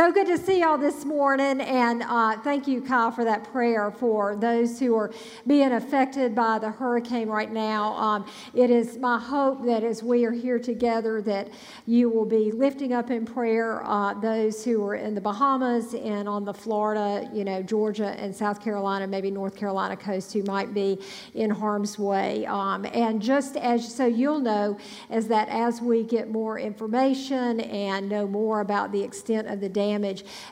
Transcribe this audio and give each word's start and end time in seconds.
So 0.00 0.10
good 0.10 0.28
to 0.28 0.38
see 0.38 0.60
y'all 0.60 0.78
this 0.78 1.04
morning, 1.04 1.60
and 1.60 2.02
uh, 2.02 2.38
thank 2.38 2.66
you, 2.66 2.80
Kyle, 2.80 3.10
for 3.10 3.22
that 3.24 3.44
prayer 3.52 3.90
for 3.90 4.34
those 4.34 4.80
who 4.80 4.94
are 4.94 5.12
being 5.46 5.72
affected 5.72 6.34
by 6.34 6.58
the 6.58 6.70
hurricane 6.70 7.28
right 7.28 7.52
now. 7.52 7.92
Um, 7.96 8.26
it 8.54 8.70
is 8.70 8.96
my 8.96 9.18
hope 9.18 9.62
that 9.66 9.84
as 9.84 10.02
we 10.02 10.24
are 10.24 10.32
here 10.32 10.58
together, 10.58 11.20
that 11.20 11.50
you 11.84 12.08
will 12.08 12.24
be 12.24 12.50
lifting 12.50 12.94
up 12.94 13.10
in 13.10 13.26
prayer 13.26 13.82
uh, 13.84 14.14
those 14.14 14.64
who 14.64 14.82
are 14.86 14.94
in 14.94 15.14
the 15.14 15.20
Bahamas 15.20 15.92
and 15.92 16.26
on 16.26 16.46
the 16.46 16.54
Florida, 16.54 17.28
you 17.34 17.44
know, 17.44 17.62
Georgia 17.62 18.14
and 18.18 18.34
South 18.34 18.64
Carolina, 18.64 19.06
maybe 19.06 19.30
North 19.30 19.54
Carolina 19.54 19.98
coast, 19.98 20.32
who 20.32 20.42
might 20.44 20.72
be 20.72 20.98
in 21.34 21.50
harm's 21.50 21.98
way. 21.98 22.46
Um, 22.46 22.86
and 22.94 23.20
just 23.20 23.54
as 23.58 23.94
so 23.94 24.06
you'll 24.06 24.40
know, 24.40 24.78
is 25.10 25.28
that 25.28 25.50
as 25.50 25.82
we 25.82 26.04
get 26.04 26.30
more 26.30 26.58
information 26.58 27.60
and 27.60 28.08
know 28.08 28.26
more 28.26 28.62
about 28.62 28.92
the 28.92 29.02
extent 29.02 29.46
of 29.46 29.60
the 29.60 29.68
damage, 29.68 29.89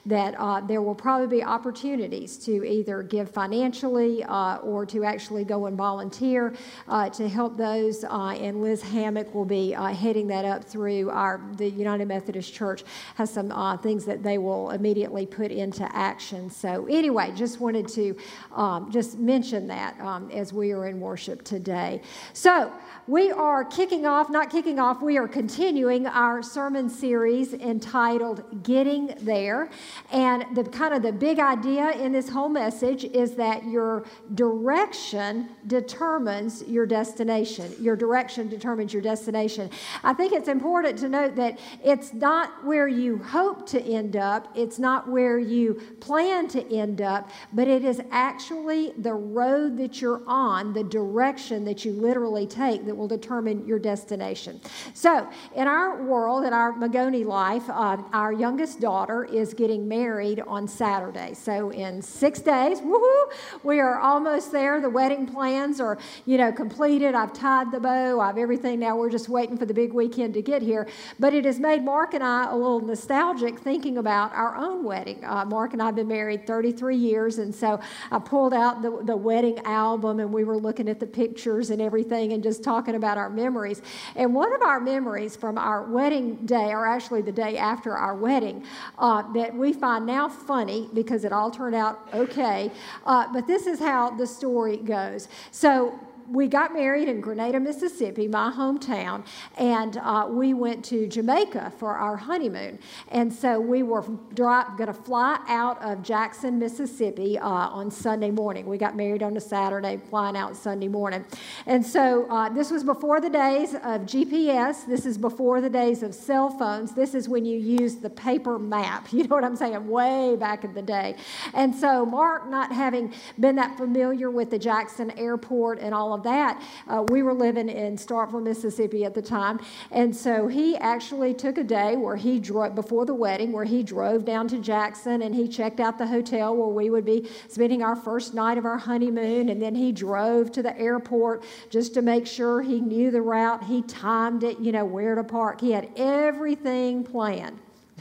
that 0.06 0.34
uh, 0.38 0.60
there 0.60 0.82
will 0.82 0.94
probably 0.94 1.26
be 1.38 1.42
opportunities 1.42 2.36
to 2.36 2.64
either 2.66 3.02
give 3.02 3.30
financially 3.30 4.24
uh, 4.24 4.56
or 4.56 4.84
to 4.86 5.04
actually 5.04 5.44
go 5.44 5.66
and 5.66 5.76
volunteer 5.76 6.54
uh, 6.88 7.08
to 7.10 7.28
help 7.28 7.56
those. 7.56 8.04
Uh, 8.04 8.36
and 8.40 8.60
Liz 8.62 8.82
Hammock 8.82 9.34
will 9.34 9.44
be 9.44 9.70
heading 9.72 10.26
that 10.26 10.44
up 10.44 10.64
through 10.64 11.10
our 11.10 11.40
the 11.56 11.70
United 11.70 12.08
Methodist 12.08 12.52
Church 12.52 12.84
has 13.14 13.32
some 13.32 13.78
things 13.78 14.04
that 14.04 14.22
they 14.22 14.38
will 14.38 14.70
immediately 14.70 15.26
put 15.26 15.50
into 15.50 15.84
action. 15.94 16.50
So 16.50 16.86
anyway, 16.86 17.32
just 17.34 17.60
wanted 17.60 17.88
to 17.88 18.16
um, 18.54 18.90
just 18.90 19.18
mention 19.18 19.66
that 19.68 19.98
um, 20.00 20.30
as 20.30 20.52
we 20.52 20.72
are 20.72 20.86
in 20.86 21.00
worship 21.00 21.44
today. 21.44 22.02
So 22.32 22.72
we 23.06 23.30
are 23.30 23.64
kicking 23.64 24.06
off, 24.06 24.30
not 24.30 24.50
kicking 24.50 24.78
off, 24.78 25.02
we 25.02 25.16
are 25.16 25.28
continuing 25.28 26.06
our 26.06 26.42
sermon 26.42 26.90
series 26.90 27.54
entitled 27.54 28.62
Getting 28.62 29.14
There. 29.28 29.68
And 30.10 30.56
the 30.56 30.64
kind 30.64 30.94
of 30.94 31.02
the 31.02 31.12
big 31.12 31.38
idea 31.38 31.90
in 31.90 32.12
this 32.12 32.30
whole 32.30 32.48
message 32.48 33.04
is 33.04 33.34
that 33.34 33.66
your 33.66 34.06
direction 34.34 35.50
determines 35.66 36.62
your 36.62 36.86
destination. 36.86 37.74
Your 37.78 37.94
direction 37.94 38.48
determines 38.48 38.94
your 38.94 39.02
destination. 39.02 39.68
I 40.02 40.14
think 40.14 40.32
it's 40.32 40.48
important 40.48 40.98
to 41.00 41.10
note 41.10 41.36
that 41.36 41.58
it's 41.84 42.14
not 42.14 42.64
where 42.64 42.88
you 42.88 43.18
hope 43.18 43.66
to 43.68 43.82
end 43.82 44.16
up, 44.16 44.48
it's 44.56 44.78
not 44.78 45.08
where 45.08 45.38
you 45.38 45.74
plan 46.00 46.48
to 46.48 46.74
end 46.74 47.02
up, 47.02 47.30
but 47.52 47.68
it 47.68 47.84
is 47.84 48.00
actually 48.10 48.92
the 48.96 49.12
road 49.12 49.76
that 49.76 50.00
you're 50.00 50.22
on, 50.26 50.72
the 50.72 50.84
direction 50.84 51.66
that 51.66 51.84
you 51.84 51.92
literally 51.92 52.46
take 52.46 52.86
that 52.86 52.96
will 52.96 53.08
determine 53.08 53.66
your 53.66 53.78
destination. 53.78 54.60
So, 54.94 55.28
in 55.54 55.66
our 55.66 56.02
world, 56.02 56.44
in 56.44 56.52
our 56.52 56.72
Magoni 56.72 57.26
life, 57.26 57.68
uh, 57.68 57.98
our 58.12 58.32
youngest 58.32 58.80
daughter 58.80 59.07
is 59.08 59.54
getting 59.54 59.88
married 59.88 60.40
on 60.46 60.68
Saturday. 60.68 61.34
So, 61.34 61.70
in 61.70 62.02
six 62.02 62.40
days, 62.40 62.80
woohoo, 62.80 63.32
we 63.62 63.80
are 63.80 63.98
almost 63.98 64.52
there. 64.52 64.80
The 64.80 64.90
wedding 64.90 65.26
plans 65.26 65.80
are, 65.80 65.98
you 66.26 66.38
know, 66.38 66.52
completed. 66.52 67.14
I've 67.14 67.32
tied 67.32 67.72
the 67.72 67.80
bow. 67.80 68.20
I've 68.20 68.38
everything. 68.38 68.78
Now 68.80 68.96
we're 68.96 69.10
just 69.10 69.28
waiting 69.28 69.56
for 69.56 69.66
the 69.66 69.74
big 69.74 69.92
weekend 69.92 70.34
to 70.34 70.42
get 70.42 70.62
here. 70.62 70.86
But 71.18 71.34
it 71.34 71.44
has 71.44 71.58
made 71.58 71.84
Mark 71.84 72.14
and 72.14 72.22
I 72.22 72.50
a 72.50 72.54
little 72.54 72.80
nostalgic 72.80 73.58
thinking 73.58 73.98
about 73.98 74.32
our 74.32 74.56
own 74.56 74.84
wedding. 74.84 75.24
Uh, 75.24 75.44
Mark 75.44 75.72
and 75.72 75.82
I 75.82 75.86
have 75.86 75.96
been 75.96 76.08
married 76.08 76.46
33 76.46 76.96
years, 76.96 77.38
and 77.38 77.54
so 77.54 77.80
I 78.10 78.18
pulled 78.18 78.54
out 78.54 78.82
the, 78.82 79.02
the 79.04 79.16
wedding 79.16 79.58
album 79.64 80.20
and 80.20 80.32
we 80.32 80.44
were 80.44 80.56
looking 80.56 80.88
at 80.88 81.00
the 81.00 81.06
pictures 81.06 81.70
and 81.70 81.80
everything 81.80 82.32
and 82.32 82.42
just 82.42 82.62
talking 82.62 82.94
about 82.94 83.18
our 83.18 83.30
memories. 83.30 83.82
And 84.16 84.34
one 84.34 84.52
of 84.52 84.62
our 84.62 84.80
memories 84.80 85.36
from 85.36 85.58
our 85.58 85.84
wedding 85.84 86.36
day, 86.46 86.70
or 86.70 86.86
actually 86.86 87.22
the 87.22 87.32
day 87.32 87.56
after 87.56 87.96
our 87.96 88.14
wedding, 88.14 88.64
uh, 88.98 89.30
that 89.32 89.54
we 89.54 89.72
find 89.72 90.06
now 90.06 90.28
funny 90.28 90.88
because 90.92 91.24
it 91.24 91.32
all 91.32 91.50
turned 91.50 91.74
out 91.74 92.08
okay. 92.12 92.70
Uh, 93.06 93.32
but 93.32 93.46
this 93.46 93.66
is 93.66 93.78
how 93.78 94.10
the 94.10 94.26
story 94.26 94.76
goes. 94.76 95.28
So 95.50 95.98
we 96.30 96.46
got 96.46 96.72
married 96.72 97.08
in 97.08 97.20
Grenada, 97.20 97.58
Mississippi, 97.58 98.28
my 98.28 98.50
hometown, 98.50 99.24
and 99.56 99.96
uh, 99.98 100.26
we 100.28 100.54
went 100.54 100.84
to 100.86 101.06
Jamaica 101.06 101.72
for 101.78 101.96
our 101.96 102.16
honeymoon. 102.16 102.78
And 103.10 103.32
so 103.32 103.60
we 103.60 103.82
were 103.82 104.02
going 104.02 104.86
to 104.86 104.92
fly 104.92 105.40
out 105.48 105.82
of 105.82 106.02
Jackson, 106.02 106.58
Mississippi 106.58 107.38
uh, 107.38 107.48
on 107.48 107.90
Sunday 107.90 108.30
morning. 108.30 108.66
We 108.66 108.78
got 108.78 108.96
married 108.96 109.22
on 109.22 109.36
a 109.36 109.40
Saturday, 109.40 110.00
flying 110.08 110.36
out 110.36 110.56
Sunday 110.56 110.88
morning. 110.88 111.24
And 111.66 111.84
so 111.84 112.26
uh, 112.30 112.48
this 112.50 112.70
was 112.70 112.84
before 112.84 113.20
the 113.20 113.30
days 113.30 113.74
of 113.74 114.02
GPS. 114.02 114.86
This 114.86 115.06
is 115.06 115.16
before 115.16 115.60
the 115.60 115.70
days 115.70 116.02
of 116.02 116.14
cell 116.14 116.50
phones. 116.50 116.92
This 116.92 117.14
is 117.14 117.28
when 117.28 117.44
you 117.44 117.58
use 117.58 117.96
the 117.96 118.10
paper 118.10 118.58
map. 118.58 119.08
You 119.18 119.24
know 119.26 119.34
what 119.34 119.42
I'm 119.42 119.56
saying? 119.56 119.88
Way 119.88 120.36
back 120.36 120.62
in 120.62 120.74
the 120.74 120.82
day. 120.82 121.16
And 121.52 121.74
so 121.74 122.06
Mark, 122.06 122.48
not 122.48 122.70
having 122.70 123.12
been 123.40 123.56
that 123.56 123.76
familiar 123.76 124.30
with 124.30 124.50
the 124.50 124.58
Jackson 124.60 125.10
airport 125.18 125.80
and 125.80 125.92
all 125.92 126.12
of 126.12 126.17
that. 126.24 126.62
Uh, 126.88 127.04
we 127.08 127.22
were 127.22 127.34
living 127.34 127.68
in 127.68 127.96
Starkville, 127.96 128.42
Mississippi 128.42 129.04
at 129.04 129.14
the 129.14 129.22
time. 129.22 129.60
And 129.90 130.14
so 130.14 130.48
he 130.48 130.76
actually 130.76 131.34
took 131.34 131.58
a 131.58 131.64
day 131.64 131.96
where 131.96 132.16
he 132.16 132.38
drove, 132.38 132.74
before 132.74 133.06
the 133.06 133.14
wedding, 133.14 133.52
where 133.52 133.64
he 133.64 133.82
drove 133.82 134.24
down 134.24 134.48
to 134.48 134.58
Jackson 134.58 135.22
and 135.22 135.34
he 135.34 135.48
checked 135.48 135.80
out 135.80 135.98
the 135.98 136.06
hotel 136.06 136.56
where 136.56 136.68
we 136.68 136.90
would 136.90 137.04
be 137.04 137.28
spending 137.48 137.82
our 137.82 137.96
first 137.96 138.34
night 138.34 138.58
of 138.58 138.64
our 138.64 138.78
honeymoon. 138.78 139.48
And 139.48 139.60
then 139.60 139.74
he 139.74 139.92
drove 139.92 140.52
to 140.52 140.62
the 140.62 140.78
airport 140.78 141.44
just 141.70 141.94
to 141.94 142.02
make 142.02 142.26
sure 142.26 142.62
he 142.62 142.80
knew 142.80 143.10
the 143.10 143.22
route. 143.22 143.64
He 143.64 143.82
timed 143.82 144.42
it, 144.44 144.58
you 144.58 144.72
know, 144.72 144.84
where 144.84 145.14
to 145.14 145.24
park. 145.24 145.60
He 145.60 145.72
had 145.72 145.88
everything 145.96 147.04
planned. 147.04 147.58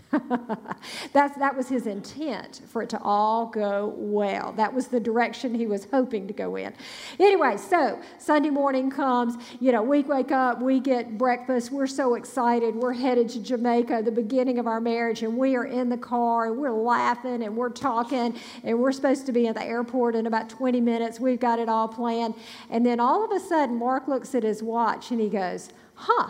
That's, 1.14 1.38
that 1.38 1.56
was 1.56 1.68
his 1.68 1.86
intent 1.86 2.62
for 2.68 2.82
it 2.82 2.90
to 2.90 3.00
all 3.02 3.48
go 3.48 3.94
well. 3.98 4.54
That 4.54 4.74
was 4.74 4.88
the 4.88 5.00
direction 5.00 5.54
he 5.54 5.68
was 5.68 5.86
hoping 5.92 6.28
to 6.28 6.34
go 6.34 6.56
in. 6.56 6.74
Anyway, 7.20 7.58
so 7.58 8.00
Sunday 8.18 8.50
morning 8.50 8.90
comes, 8.90 9.36
you 9.60 9.72
know, 9.72 9.84
we 9.84 10.04
wake 10.04 10.32
up, 10.32 10.62
we 10.62 10.80
get 10.80 11.18
breakfast, 11.18 11.72
we're 11.72 11.88
so 11.88 12.16
excited, 12.16 12.76
we're 12.76 12.94
headed 12.94 13.28
to 13.30 13.40
Jamaica, 13.40 14.02
the 14.04 14.12
beginning 14.12 14.60
of 14.60 14.68
our 14.68 14.80
marriage, 14.80 15.24
and 15.24 15.38
we 15.38 15.56
are 15.56 15.66
in 15.66 15.90
the 15.90 15.98
car 15.98 16.48
and 16.48 16.58
we're 16.58 16.72
laughing 16.72 17.44
and 17.44 17.56
we're 17.56 17.70
talking, 17.70 18.40
and 18.64 18.80
we're 18.80 18.94
supposed 18.94 19.26
to 19.26 19.34
be 19.34 19.48
at 19.48 19.56
the 19.56 19.64
airport 19.64 20.16
in 20.16 20.26
about 20.26 20.50
20 20.50 20.80
minutes. 20.80 21.20
We've 21.20 21.40
got 21.40 21.60
it 21.60 21.68
all 21.68 21.88
planned. 21.88 22.36
And 22.70 22.86
then 22.86 23.00
all 23.00 23.26
of 23.26 23.32
a 23.32 23.40
sudden, 23.40 23.76
Mark 23.76 24.08
looks 24.08 24.34
at 24.36 24.44
his 24.44 24.64
watch 24.64 25.12
and 25.12 25.20
he 25.20 25.30
goes, 25.30 25.70
Huh, 25.96 26.30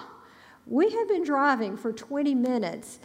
we 0.66 0.90
have 0.90 1.08
been 1.08 1.24
driving 1.24 1.78
for 1.78 1.94
20 1.94 2.34
minutes 2.34 3.00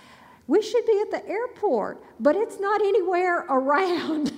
we 0.47 0.61
should 0.61 0.85
be 0.87 1.01
at 1.01 1.11
the 1.11 1.29
airport, 1.29 2.03
but 2.21 2.37
it's 2.37 2.59
not 2.59 2.81
anywhere 2.81 3.39
around. 3.49 4.33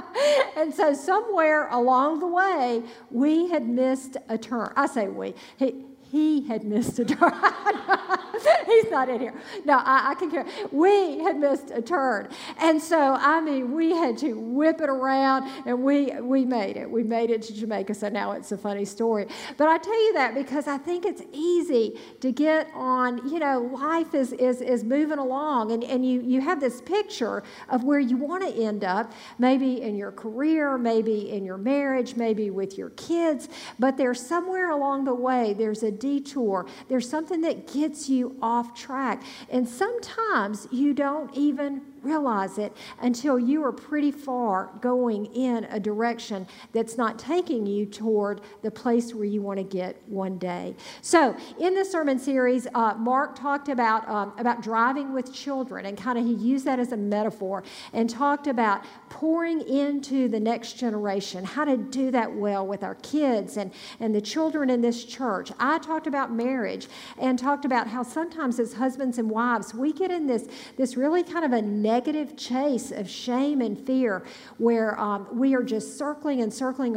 and 0.56 0.74
so, 0.74 0.94
somewhere 0.94 1.68
along 1.68 2.20
the 2.20 2.26
way, 2.26 2.82
we 3.10 3.48
had 3.48 3.68
missed 3.68 4.16
a 4.28 4.38
turn. 4.38 4.72
I 4.76 4.86
say 4.86 5.08
we. 5.08 5.34
He, 5.58 5.84
he 6.12 6.42
had 6.46 6.62
missed 6.62 6.98
a 6.98 7.06
turn. 7.06 7.32
He's 8.66 8.90
not 8.90 9.08
in 9.08 9.20
here. 9.20 9.34
No, 9.64 9.78
I, 9.78 10.10
I 10.10 10.14
can 10.14 10.30
care. 10.30 10.46
We 10.70 11.18
had 11.18 11.38
missed 11.38 11.70
a 11.70 11.80
turn. 11.80 12.28
And 12.58 12.80
so, 12.80 13.14
I 13.18 13.40
mean, 13.40 13.72
we 13.72 13.90
had 13.90 14.18
to 14.18 14.34
whip 14.34 14.80
it 14.80 14.88
around 14.88 15.50
and 15.66 15.82
we, 15.82 16.10
we 16.20 16.44
made 16.44 16.76
it. 16.76 16.90
We 16.90 17.02
made 17.02 17.30
it 17.30 17.42
to 17.42 17.54
Jamaica. 17.54 17.94
So 17.94 18.08
now 18.08 18.32
it's 18.32 18.52
a 18.52 18.58
funny 18.58 18.84
story. 18.84 19.26
But 19.56 19.68
I 19.68 19.78
tell 19.78 20.06
you 20.06 20.12
that 20.14 20.34
because 20.34 20.66
I 20.66 20.78
think 20.78 21.06
it's 21.06 21.22
easy 21.32 21.98
to 22.20 22.32
get 22.32 22.68
on, 22.74 23.28
you 23.28 23.38
know, 23.38 23.70
life 23.72 24.14
is, 24.14 24.32
is, 24.32 24.60
is 24.60 24.84
moving 24.84 25.18
along 25.18 25.72
and, 25.72 25.84
and 25.84 26.04
you, 26.04 26.20
you 26.20 26.40
have 26.40 26.60
this 26.60 26.80
picture 26.82 27.42
of 27.70 27.84
where 27.84 28.00
you 28.00 28.16
want 28.16 28.42
to 28.42 28.62
end 28.62 28.84
up, 28.84 29.12
maybe 29.38 29.80
in 29.80 29.96
your 29.96 30.12
career, 30.12 30.76
maybe 30.76 31.30
in 31.30 31.44
your 31.44 31.58
marriage, 31.58 32.16
maybe 32.16 32.50
with 32.50 32.76
your 32.76 32.90
kids. 32.90 33.48
But 33.78 33.96
there's 33.96 34.20
somewhere 34.20 34.70
along 34.70 35.04
the 35.04 35.14
way, 35.14 35.54
there's 35.54 35.82
a 35.82 35.90
detour. 36.02 36.66
There's 36.88 37.08
something 37.08 37.42
that 37.42 37.72
gets 37.72 38.08
you 38.08 38.36
off 38.42 38.74
track. 38.74 39.22
And 39.48 39.68
sometimes 39.68 40.66
you 40.72 40.92
don't 40.92 41.32
even 41.34 41.80
realize 42.02 42.58
it 42.58 42.76
until 43.00 43.38
you 43.38 43.64
are 43.64 43.72
pretty 43.72 44.10
far 44.10 44.70
going 44.80 45.26
in 45.26 45.64
a 45.64 45.78
direction 45.78 46.46
that's 46.72 46.98
not 46.98 47.18
taking 47.18 47.66
you 47.66 47.86
toward 47.86 48.40
the 48.62 48.70
place 48.70 49.14
where 49.14 49.24
you 49.24 49.40
want 49.40 49.58
to 49.58 49.64
get 49.64 50.00
one 50.06 50.38
day. 50.38 50.74
So, 51.00 51.36
in 51.60 51.74
the 51.74 51.84
sermon 51.84 52.18
series, 52.18 52.66
uh, 52.74 52.94
Mark 52.94 53.38
talked 53.38 53.68
about 53.68 54.08
um, 54.08 54.32
about 54.38 54.62
driving 54.62 55.12
with 55.12 55.32
children, 55.32 55.86
and 55.86 55.96
kind 55.96 56.18
of 56.18 56.24
he 56.24 56.34
used 56.34 56.64
that 56.64 56.78
as 56.78 56.92
a 56.92 56.96
metaphor, 56.96 57.62
and 57.92 58.08
talked 58.08 58.46
about 58.46 58.84
pouring 59.08 59.60
into 59.68 60.28
the 60.28 60.40
next 60.40 60.78
generation, 60.78 61.44
how 61.44 61.64
to 61.64 61.76
do 61.76 62.10
that 62.10 62.32
well 62.32 62.66
with 62.66 62.82
our 62.82 62.96
kids 62.96 63.56
and 63.56 63.72
and 64.00 64.14
the 64.14 64.20
children 64.20 64.70
in 64.70 64.80
this 64.80 65.04
church. 65.04 65.52
I 65.58 65.78
talked 65.78 66.06
about 66.06 66.32
marriage 66.32 66.88
and 67.18 67.38
talked 67.38 67.64
about 67.64 67.88
how 67.88 68.02
sometimes 68.02 68.58
as 68.58 68.74
husbands 68.74 69.18
and 69.18 69.30
wives 69.30 69.74
we 69.74 69.92
get 69.92 70.10
in 70.10 70.26
this 70.26 70.48
this 70.76 70.96
really 70.96 71.22
kind 71.22 71.44
of 71.44 71.52
a 71.52 71.62
negative 71.92 72.38
chase 72.38 72.90
of 72.90 73.06
shame 73.06 73.60
and 73.60 73.78
fear 73.86 74.24
where 74.56 74.98
um, 74.98 75.26
we 75.30 75.54
are 75.54 75.62
just 75.62 75.98
circling 75.98 76.40
and 76.40 76.52
circling 76.52 76.96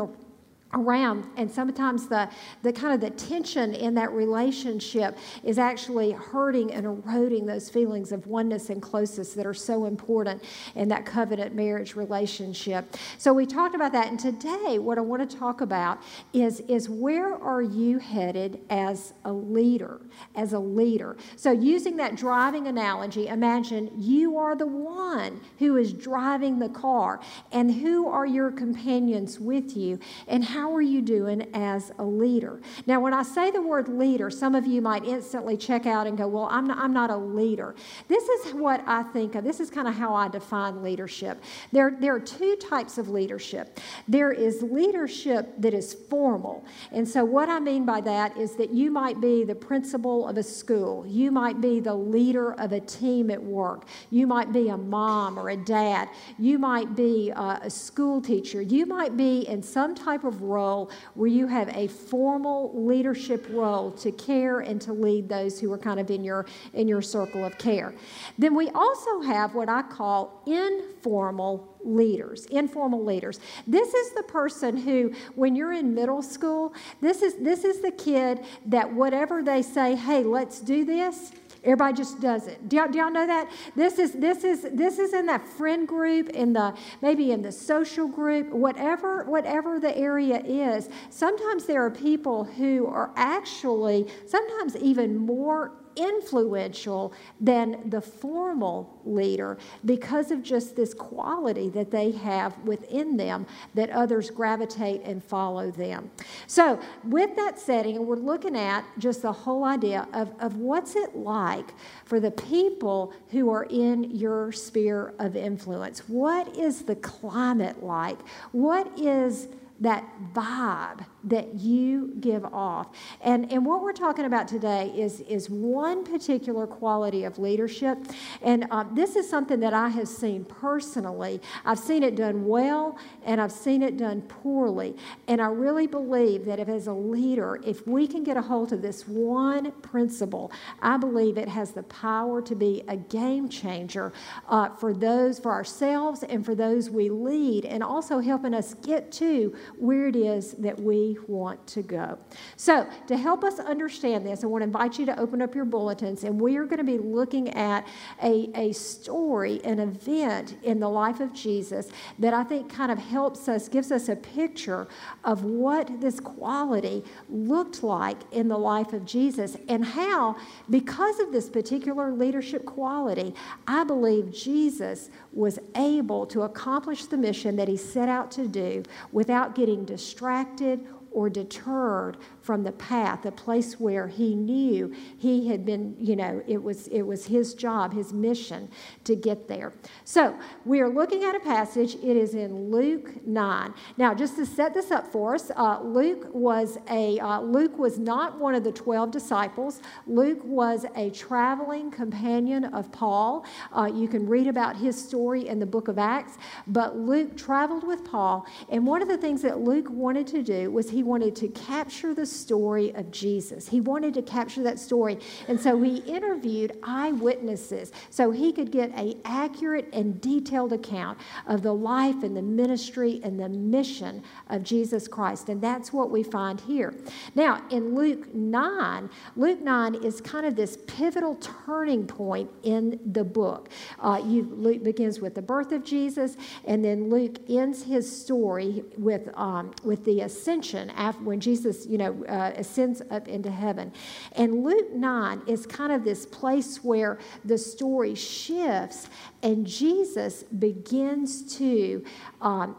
around. 0.75 1.25
And 1.38 1.50
sometimes 1.50 2.07
the, 2.07 2.30
the 2.62 2.72
kind 2.72 2.94
of 2.94 3.01
the 3.01 3.16
tension 3.16 3.74
in 3.74 3.95
that 3.95 4.12
relationship 4.12 5.18
is 5.44 5.57
actually 5.57 6.12
hurting 6.12 6.72
and 6.74 6.86
eroding 6.86 7.45
those 7.45 7.69
feelings 7.69 8.12
of 8.12 8.27
oneness 8.27 8.69
and 8.69 8.81
closeness 8.81 9.33
that 9.33 9.45
are 9.45 9.54
so 9.54 9.86
important 9.86 10.44
in 10.75 10.88
that 10.89 11.06
covenant 11.06 11.56
marriage 11.56 11.95
relationship. 11.95 12.95
So 13.18 13.33
we 13.33 13.45
talked 13.45 13.75
about 13.75 13.92
that. 13.94 14.07
And 14.07 14.19
today 14.19 14.77
what 14.80 14.98
i 14.98 15.01
want 15.01 15.27
to 15.30 15.38
talk 15.38 15.62
about 15.62 16.01
is 16.33 16.60
is 16.62 16.89
where 16.89 17.33
are 17.36 17.62
you 17.62 18.00
headed 18.00 18.60
as 18.69 19.13
a 19.24 19.31
leader 19.31 20.01
as 20.36 20.54
a 20.54 20.60
leader? 20.60 21.16
So 21.36 21.51
using 21.51 21.98
that 21.98 22.16
driving 22.16 22.68
analogy 22.68 23.28
imagine 23.28 23.92
you 23.98 24.38
are 24.38 24.56
the 24.56 24.68
one 24.68 25.42
who 25.60 25.78
is 25.78 25.94
driving 25.94 26.60
the 26.60 26.69
car. 26.69 27.19
And 27.51 27.74
who 27.74 28.07
are 28.07 28.25
your 28.25 28.51
companions 28.51 29.39
with 29.39 29.75
you? 29.75 30.00
And 30.28 30.44
how 30.44 30.65
how 30.66 30.74
are 30.74 30.82
you 30.82 31.04
doing 31.04 31.48
as 31.54 31.92
a 32.00 32.04
leader? 32.04 32.60
Now, 32.88 33.00
when 33.00 33.14
I 33.14 33.22
say 33.22 33.52
the 33.52 33.62
word 33.62 33.88
leader, 33.88 34.32
some 34.32 34.56
of 34.56 34.66
you 34.66 34.82
might 34.82 35.06
instantly 35.06 35.58
check 35.58 35.86
out 35.86 36.08
and 36.08 36.18
go, 36.18 36.28
Well, 36.28 36.48
I'm 36.50 36.66
not, 36.66 36.80
I'm 36.80 36.92
not 36.92 37.12
a 37.12 37.16
leader. 37.16 37.76
This 38.08 38.24
is 38.24 38.56
what 38.56 38.82
I 38.88 39.04
think 39.04 39.36
of. 39.36 39.44
This 39.44 39.60
is 39.60 39.70
kind 39.70 39.88
of 39.88 39.94
how 39.94 40.16
I 40.16 40.28
define 40.28 40.82
leadership. 40.82 41.44
There, 41.72 41.96
there 42.00 42.16
are 42.16 42.20
two 42.20 42.56
types 42.56 42.98
of 42.98 43.10
leadership 43.10 43.80
there 44.08 44.32
is 44.32 44.64
leadership 44.64 45.54
that 45.60 45.76
is 45.76 45.94
formal. 45.94 46.66
And 46.92 47.08
so, 47.08 47.24
what 47.24 47.48
I 47.48 47.60
mean 47.60 47.86
by 47.86 48.02
that 48.02 48.36
is 48.36 48.56
that 48.56 48.72
you 48.72 48.90
might 48.90 49.22
be 49.22 49.44
the 49.44 49.54
principal 49.54 50.28
of 50.28 50.36
a 50.36 50.44
school, 50.44 51.06
you 51.06 51.30
might 51.30 51.62
be 51.62 51.80
the 51.80 51.94
leader 51.94 52.54
of 52.54 52.72
a 52.72 52.80
team 52.80 53.30
at 53.30 53.44
work, 53.44 53.86
you 54.10 54.26
might 54.26 54.52
be 54.52 54.70
a 54.70 54.78
mom 54.78 55.38
or 55.38 55.50
a 55.50 55.58
dad, 55.58 56.10
you 56.40 56.58
might 56.58 56.96
be 56.96 57.30
a, 57.30 57.60
a 57.62 57.70
school 57.70 58.20
teacher, 58.20 58.64
you 58.64 58.88
might 58.88 59.16
be 59.16 59.48
in 59.48 59.62
some 59.62 59.94
type 59.94 60.24
of 60.24 60.42
role 60.45 60.89
where 61.13 61.27
you 61.27 61.47
have 61.47 61.69
a 61.75 61.88
formal 61.88 62.71
leadership 62.86 63.45
role 63.50 63.92
to 63.92 64.12
care 64.12 64.59
and 64.59 64.81
to 64.81 64.94
lead 64.94 65.27
those 65.27 65.59
who 65.59 65.71
are 65.71 65.77
kind 65.77 66.00
of 66.00 66.09
in 66.09 66.24
your 66.24 66.45
in 66.74 66.88
your 66.88 67.01
circle 67.01 67.44
of 67.44 67.57
care. 67.57 67.94
Then 68.38 68.56
we 68.56 68.69
also 68.69 69.21
have 69.21 69.56
what 69.56 69.69
I 69.69 69.81
call 69.81 70.44
informal 70.45 71.75
leaders, 71.83 72.45
informal 72.47 73.03
leaders. 73.03 73.39
This 73.68 73.94
is 73.94 74.13
the 74.13 74.24
person 74.24 74.75
who, 74.75 75.13
when 75.36 75.56
you're 75.56 75.74
in 75.74 75.94
middle 75.94 76.21
school, 76.21 76.74
this 77.01 77.21
is 77.21 77.36
this 77.36 77.63
is 77.63 77.81
the 77.81 77.92
kid 77.92 78.44
that 78.65 78.92
whatever 78.92 79.44
they 79.44 79.62
say, 79.62 79.95
hey, 79.95 80.24
let's 80.24 80.59
do 80.59 80.86
this 80.86 81.31
Everybody 81.66 81.98
just 81.98 82.22
does 82.22 82.48
it. 82.48 82.70
Do 82.70 82.78
y'all, 82.78 82.88
do 82.88 83.00
y'all 83.00 83.12
know 83.12 83.26
that? 83.26 83.50
This 83.76 83.98
is 84.00 84.14
this 84.14 84.44
is 84.44 84.68
this 84.72 85.00
is 85.00 85.14
in 85.14 85.26
that 85.26 85.48
friend 85.48 85.88
group, 85.88 86.30
in 86.30 86.54
the 86.54 86.76
maybe 87.02 87.32
in 87.32 87.42
the 87.42 87.52
social 87.52 88.08
group, 88.08 88.50
whatever 88.52 89.24
whatever 89.26 89.80
the 89.80 89.96
area 89.98 90.42
is. 90.46 90.90
Sometimes 91.10 91.66
there 91.66 91.84
are 91.84 91.92
people 91.92 92.44
who 92.44 92.86
are 92.86 93.12
actually 93.16 94.08
sometimes 94.28 94.76
even 94.78 95.18
more 95.18 95.72
influential 95.95 97.13
than 97.39 97.89
the 97.89 98.01
formal 98.01 99.00
leader 99.06 99.57
because 99.83 100.31
of 100.31 100.44
just 100.44 100.75
this 100.75 100.94
quality 100.94 101.69
that 101.69 101.92
they 101.92 102.12
have 102.12 102.57
within 102.59 103.18
them 103.18 103.45
that 103.74 103.89
others 103.89 104.30
gravitate 104.30 105.01
and 105.03 105.24
follow 105.24 105.71
them. 105.71 106.09
So, 106.47 106.80
with 107.03 107.36
that 107.36 107.59
setting, 107.59 108.06
we're 108.06 108.15
looking 108.15 108.56
at 108.56 108.86
just 108.97 109.21
the 109.21 109.31
whole 109.31 109.63
idea 109.63 110.07
of, 110.13 110.33
of 110.39 110.56
what's 110.56 110.95
it 110.95 111.15
like 111.15 111.74
for 112.06 112.19
the 112.19 112.31
people 112.31 113.13
who 113.30 113.50
are 113.50 113.65
in 113.65 114.03
your 114.15 114.51
sphere 114.51 115.13
of 115.19 115.36
influence. 115.36 116.00
What 116.07 116.56
is 116.57 116.83
the 116.83 116.95
climate 116.95 117.83
like? 117.83 118.19
What 118.51 119.00
is 119.00 119.47
that 119.80 120.06
vibe 120.33 121.06
that 121.25 121.56
you 121.56 122.13
give 122.19 122.45
off. 122.45 122.88
And, 123.22 123.51
and 123.51 123.66
what 123.66 123.81
we're 123.81 123.94
talking 123.94 124.25
about 124.25 124.48
today 124.48 124.94
is, 124.95 125.22
is 125.22 125.50
one 125.50 126.04
particular 126.04 126.68
quality 126.68 127.24
of 127.24 127.39
leadership. 127.39 127.98
And 128.42 128.68
uh, 128.72 128.86
this 128.94 129.16
is 129.16 129.30
something 129.30 129.60
that 129.60 129.74
I 129.74 129.89
have 129.89 130.07
seen 130.07 130.45
personally. 130.45 131.42
I've 131.66 131.80
seen 131.80 132.04
it 132.04 132.16
done 132.16 132.45
well 132.45 132.98
and 133.25 133.42
I've 133.42 133.51
seen 133.51 133.81
it 133.81 133.98
done 133.98 134.22
poorly. 134.22 134.95
And 135.27 135.42
I 135.42 135.48
really 135.48 135.88
believe 135.88 136.45
that 136.45 136.60
if, 136.60 136.69
as 136.69 136.88
a 136.88 136.94
leader, 136.94 137.60
if 137.66 137.88
we 137.88 138.07
can 138.07 138.24
get 138.24 138.38
a 138.38 138.42
hold 138.42 138.71
of 138.71 138.81
this 138.81 139.07
one 139.07 139.71
principle, 139.81 140.51
I 140.81 140.98
believe 140.98 141.38
it 141.38 141.48
has 141.48 141.71
the 141.71 141.83
power 141.83 142.42
to 142.44 142.56
be 142.56 142.83
a 142.88 142.95
game 142.95 143.50
changer 143.50 144.13
uh, 144.48 144.69
for 144.69 144.94
those, 144.94 145.39
for 145.39 145.51
ourselves, 145.51 146.24
and 146.24 146.45
for 146.45 146.56
those 146.56 146.89
we 146.89 147.10
lead, 147.10 147.66
and 147.66 147.83
also 147.83 148.19
helping 148.19 148.54
us 148.54 148.75
get 148.75 149.12
to 149.13 149.56
where 149.78 150.07
it 150.07 150.16
is 150.16 150.51
that 150.54 150.80
we 150.80 151.15
want 151.28 151.66
to 151.68 151.82
go. 151.82 152.18
So, 152.56 152.88
to 153.08 153.18
help 153.18 153.44
us 153.44 153.60
understand 153.60 154.26
this, 154.26 154.44
I 154.44 154.48
want 154.48 154.62
to 154.62 154.66
invite 154.66 155.00
you 155.00 155.06
to 155.08 155.20
open 155.20 155.42
up 155.42 155.56
your 155.56 155.66
bulletins, 155.66 156.24
and 156.24 156.40
we 156.40 156.58
are 156.58 156.66
going 156.66 156.78
to 156.78 156.84
be 156.84 156.98
looking 156.98 157.50
at 157.50 157.88
a, 158.22 158.50
a 158.56 158.72
story, 158.74 159.62
an 159.64 159.80
event 159.80 160.58
in 160.64 160.80
the 160.80 160.90
life 160.90 161.20
of 161.20 161.34
Jesus 161.34 161.90
that 162.20 162.34
I 162.34 162.44
think 162.44 162.72
kind 162.72 162.92
of 162.92 162.98
helps 162.98 163.48
us, 163.48 163.68
gives 163.68 163.92
us 163.92 164.10
a 164.10 164.16
picture 164.16 164.88
of 165.24 165.44
what 165.44 166.02
this 166.02 166.20
quality 166.20 167.04
looked 167.30 167.84
like 167.84 168.18
in 168.32 168.48
the 168.48 168.58
life 168.58 168.94
of 168.94 169.06
Jesus 169.06 169.58
and 169.70 169.86
how, 169.86 170.36
because 170.70 171.20
of 171.20 171.32
this 171.32 171.50
particular 171.50 172.12
leadership 172.12 172.66
quality, 172.66 173.34
I 173.68 173.84
believe 173.84 174.32
Jesus 174.32 175.10
was 175.32 175.60
able 175.76 176.26
to 176.28 176.44
accomplish 176.44 177.06
the 177.06 177.18
mission 177.18 177.56
that 177.58 177.68
he 177.68 177.78
set 177.78 178.10
out 178.10 178.32
to 178.32 178.48
do 178.48 178.84
without 179.12 179.56
getting 179.56 179.86
distracted 179.86 180.86
or 181.16 181.30
deterred 181.30 182.18
from 182.45 182.62
the 182.62 182.71
path, 182.74 183.25
a 183.25 183.31
place 183.31 183.80
where 183.80 184.07
he 184.07 184.36
knew 184.36 184.94
he 185.18 185.47
had 185.47 185.65
been, 185.65 185.95
you 186.00 186.15
know, 186.15 186.44
it 186.47 186.62
was, 186.62 186.88
it 186.89 187.01
was 187.01 187.25
his 187.25 187.56
job, 187.56 187.92
his 187.92 188.13
mission 188.13 188.69
to 189.03 189.15
get 189.15 189.47
there. 189.47 189.74
So 190.03 190.38
we 190.63 190.80
are 190.80 190.88
looking 190.89 191.24
at 191.24 191.36
a 191.36 191.39
passage. 191.39 191.95
It 191.95 192.15
is 192.15 192.36
in 192.36 192.69
Luke 192.69 193.25
9. 193.25 193.74
Now, 193.97 194.13
just 194.13 194.36
to 194.36 194.45
set 194.45 194.75
this 194.75 194.92
up 194.92 195.12
for 195.12 195.33
us, 195.33 195.50
uh, 195.56 195.81
Luke 195.81 196.27
was 196.33 196.77
a 196.89 197.19
uh, 197.19 197.39
Luke 197.39 197.80
was 197.80 197.97
not 197.97 198.39
one 198.39 198.53
of 198.53 198.63
the 198.63 198.71
12 198.71 199.09
disciples. 199.09 199.81
Luke 200.06 200.39
was 200.44 200.86
a 200.95 201.09
traveling 201.09 201.89
companion 201.89 202.65
of 202.65 202.92
Paul. 202.92 203.44
Uh, 203.71 203.89
you 203.92 204.07
can 204.07 204.27
read 204.27 204.47
about 204.47 204.75
his 204.75 205.01
story 205.01 205.47
in 205.47 205.57
the 205.57 205.65
book 205.65 205.88
of 205.88 205.97
Acts, 205.97 206.38
but 206.68 206.95
Luke 206.95 207.36
traveled 207.36 207.88
with 207.88 208.03
Paul, 208.06 208.45
and 208.69 208.86
one 208.86 209.01
of 209.01 209.07
the 209.07 209.18
things 209.18 209.42
that 209.42 209.62
Luke 209.62 209.88
wanted 209.89 210.27
to 210.27 210.44
do 210.44 210.69
was 210.69 210.92
he 210.92 211.01
wanted 211.01 211.36
to 211.38 211.47
capture 211.47 212.13
the 212.13 212.35
story 212.36 212.94
of 212.96 213.12
Jesus. 213.12 213.68
He 213.68 213.82
wanted 213.82 214.14
to 214.16 214.22
capture 214.22 214.64
that 214.64 214.80
story. 214.80 215.20
And 215.48 215.60
so 215.60 215.82
he 215.82 215.98
interviewed 215.98 216.78
eyewitnesses 216.84 217.92
so 218.10 218.32
he 218.32 218.52
could 218.52 218.72
get 218.72 218.92
an 218.96 219.16
accurate 219.26 219.90
and 219.94 220.20
detailed 220.22 220.74
account 220.74 221.18
of 221.48 221.62
the 221.62 221.74
life 221.74 222.24
and 222.24 222.36
the 222.36 222.42
ministry 222.42 223.19
and 223.24 223.40
the 223.40 223.50
mission 223.50 224.24
of 224.50 224.64
Jesus 224.64 225.07
Christ. 225.07 225.50
And 225.50 225.62
that's 225.62 225.94
what 225.94 226.12
we 226.12 226.24
find 226.24 226.59
here. 226.62 226.94
Now, 227.36 227.62
in 227.69 227.95
Luke 227.95 228.33
9, 228.33 229.09
Luke 229.36 229.62
9 229.62 229.95
is 229.95 230.21
kind 230.21 230.45
of 230.45 230.56
this 230.56 230.78
pivotal 230.88 231.36
turning 231.36 232.07
point 232.07 232.50
in 232.64 233.00
the 233.06 233.24
book. 233.24 233.69
Uh, 234.00 234.21
you, 234.26 234.44
Luke 234.52 234.83
begins 234.83 235.19
with 235.19 235.36
the 235.36 235.42
birth 235.42 235.71
of 235.71 235.83
Jesus, 235.83 236.38
and 236.66 236.83
then 236.83 237.09
Luke 237.09 237.38
ends 237.50 237.83
his 237.83 238.06
story 238.21 238.83
with, 238.98 239.30
um, 239.36 239.71
with 239.83 240.06
the 240.06 240.21
ascension 240.21 240.90
after, 240.92 241.24
when 241.24 241.40
Jesus, 241.40 241.86
you 241.86 241.98
know, 241.98 242.24
uh, 242.28 242.52
ascends 242.56 243.02
up 243.12 243.28
into 243.28 243.52
heaven. 243.52 243.92
And 244.34 244.64
Luke 244.64 244.94
9 244.94 245.42
is 245.48 245.66
kind 245.66 245.92
of 245.92 246.04
this 246.04 246.26
place 246.26 246.84
where 246.84 247.20
the 247.44 247.58
story 247.58 248.16
shifts 248.16 249.10
and 249.44 249.66
Jesus 249.66 250.44
begins 250.44 251.56
to 251.58 252.04
um, 252.42 252.78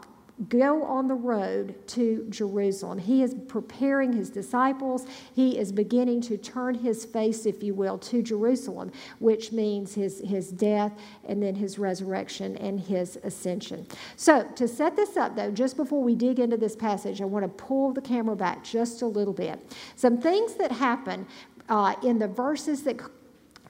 go 0.49 0.83
on 0.83 1.07
the 1.07 1.15
road 1.15 1.75
to 1.87 2.25
Jerusalem. 2.29 2.99
He 2.99 3.23
is 3.23 3.35
preparing 3.47 4.13
his 4.13 4.29
disciples. 4.29 5.07
He 5.33 5.57
is 5.57 5.71
beginning 5.71 6.21
to 6.21 6.37
turn 6.37 6.75
his 6.75 7.05
face, 7.05 7.45
if 7.45 7.63
you 7.63 7.73
will, 7.73 7.97
to 7.99 8.21
Jerusalem, 8.21 8.91
which 9.19 9.51
means 9.51 9.95
his, 9.95 10.21
his 10.23 10.51
death 10.51 10.93
and 11.27 11.41
then 11.41 11.55
his 11.55 11.79
resurrection 11.79 12.55
and 12.57 12.79
his 12.79 13.17
ascension. 13.23 13.87
So, 14.15 14.43
to 14.55 14.67
set 14.67 14.95
this 14.95 15.17
up, 15.17 15.35
though, 15.35 15.51
just 15.51 15.75
before 15.75 16.03
we 16.03 16.13
dig 16.13 16.39
into 16.39 16.57
this 16.57 16.75
passage, 16.75 17.19
I 17.21 17.25
want 17.25 17.43
to 17.43 17.49
pull 17.49 17.91
the 17.91 18.01
camera 18.01 18.35
back 18.35 18.63
just 18.63 19.01
a 19.01 19.07
little 19.07 19.33
bit. 19.33 19.59
Some 19.95 20.19
things 20.19 20.53
that 20.55 20.71
happen 20.71 21.25
uh, 21.67 21.95
in 22.03 22.19
the 22.19 22.27
verses 22.27 22.83
that 22.83 22.99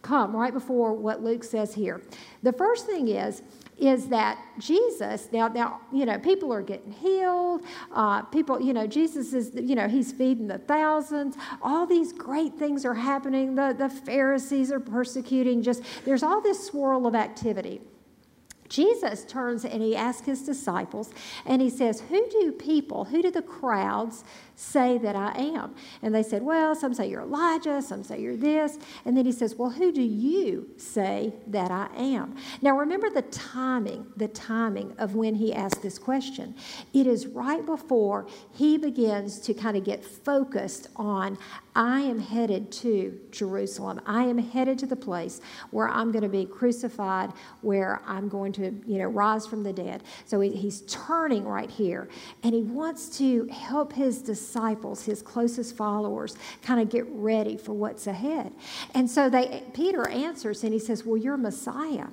come 0.02 0.36
right 0.36 0.54
before 0.54 0.94
what 0.94 1.24
Luke 1.24 1.44
says 1.44 1.74
here. 1.74 2.02
The 2.44 2.54
first 2.54 2.86
thing 2.86 3.08
is, 3.08 3.42
is 3.78 4.08
that 4.08 4.40
Jesus, 4.58 5.30
now, 5.32 5.48
now, 5.48 5.82
you 5.92 6.06
know, 6.06 6.18
people 6.18 6.52
are 6.52 6.62
getting 6.62 6.92
healed. 6.92 7.62
Uh, 7.92 8.24
people, 8.24 8.60
you 8.60 8.74
know, 8.74 8.88
Jesus 8.88 9.34
is, 9.34 9.52
you 9.56 9.76
know, 9.76 9.88
he's 9.88 10.12
feeding 10.12 10.48
the 10.48 10.58
thousands. 10.58 11.36
All 11.62 11.86
these 11.86 12.12
great 12.12 12.56
things 12.56 12.86
are 12.86 12.96
happening. 12.96 13.56
The, 13.56 13.76
the 13.78 13.90
Pharisees 13.90 14.72
are 14.72 14.80
persecuting. 14.80 15.62
Just, 15.62 15.84
there's 16.06 16.24
all 16.24 16.42
this 16.42 16.66
swirl 16.66 17.06
of 17.06 17.16
activity. 17.16 17.82
Jesus 18.70 19.24
turns 19.26 19.64
and 19.64 19.82
he 19.82 19.96
asks 19.96 20.26
his 20.26 20.44
disciples, 20.44 21.12
and 21.46 21.62
he 21.62 21.70
says, 21.70 22.02
Who 22.02 22.28
do 22.30 22.52
people, 22.52 23.06
who 23.06 23.22
do 23.22 23.32
the 23.32 23.42
crowds 23.42 24.24
say 24.58 24.98
that 24.98 25.16
I 25.16 25.32
am? 25.38 25.76
And 26.02 26.14
they 26.14 26.24
said, 26.24 26.42
Well, 26.42 26.76
some 26.76 26.94
say 26.94 27.10
you're 27.10 27.22
Elijah, 27.22 27.82
some 27.82 28.04
say 28.04 28.20
you're 28.20 28.36
this. 28.36 28.80
And 29.06 29.16
then 29.16 29.26
he 29.26 29.32
says, 29.32 29.56
Well, 29.56 29.70
who 29.70 29.92
do 29.92 30.02
you 30.02 30.70
say 30.78 31.34
that 31.46 31.70
I 31.72 31.88
am? 31.96 32.36
Now 32.62 32.78
remember 32.78 33.10
the 33.10 33.22
timing, 33.22 34.08
the 34.18 34.28
timing 34.28 34.94
of 34.98 35.16
when 35.16 35.36
he 35.36 35.54
asked 35.54 35.84
this 35.84 36.00
question. 36.00 36.56
It 36.92 37.06
is 37.06 37.28
right 37.28 37.66
before 37.66 38.28
he 38.52 38.78
begins 38.78 39.40
to 39.42 39.54
kind 39.54 39.78
of 39.78 39.84
get 39.84 40.04
focused 40.04 40.88
on, 40.96 41.38
I 41.78 42.02
am 42.02 42.18
headed 42.18 42.72
to 42.72 43.20
Jerusalem. 43.30 44.02
I 44.08 44.24
am 44.24 44.40
headed 44.40 44.80
to 44.80 44.88
the 44.88 44.96
place 44.96 45.42
where 45.70 45.88
I'm 45.88 46.12
going 46.12 46.24
to 46.24 46.30
be 46.30 46.44
crucified, 46.44 47.32
where 47.62 48.02
I'm 48.08 48.30
going 48.30 48.52
to, 48.54 48.72
you 48.88 48.98
know, 48.98 49.06
rise 49.06 49.46
from 49.46 49.62
the 49.62 49.72
dead. 49.72 50.02
So 50.26 50.42
he, 50.42 50.50
he's 50.50 50.82
turning 50.88 51.46
right 51.46 51.70
here, 51.70 52.10
and 52.42 52.56
he 52.56 52.64
wants 52.64 53.16
to 53.20 53.46
help 53.50 53.94
his 53.94 54.24
disciples, 54.24 54.47
his 55.06 55.22
closest 55.22 55.76
followers, 55.76 56.36
kind 56.62 56.82
of 56.82 56.90
get 56.90 57.06
ready 57.10 57.58
for 57.58 57.74
what's 57.74 58.08
ahead. 58.08 58.54
And 58.94 59.10
so 59.10 59.30
they, 59.30 59.64
Peter 59.74 60.08
answers, 60.10 60.64
and 60.64 60.74
he 60.74 60.80
says, 60.80 61.06
"Well, 61.06 61.18
you're 61.18 61.38
Messiah." 61.38 62.08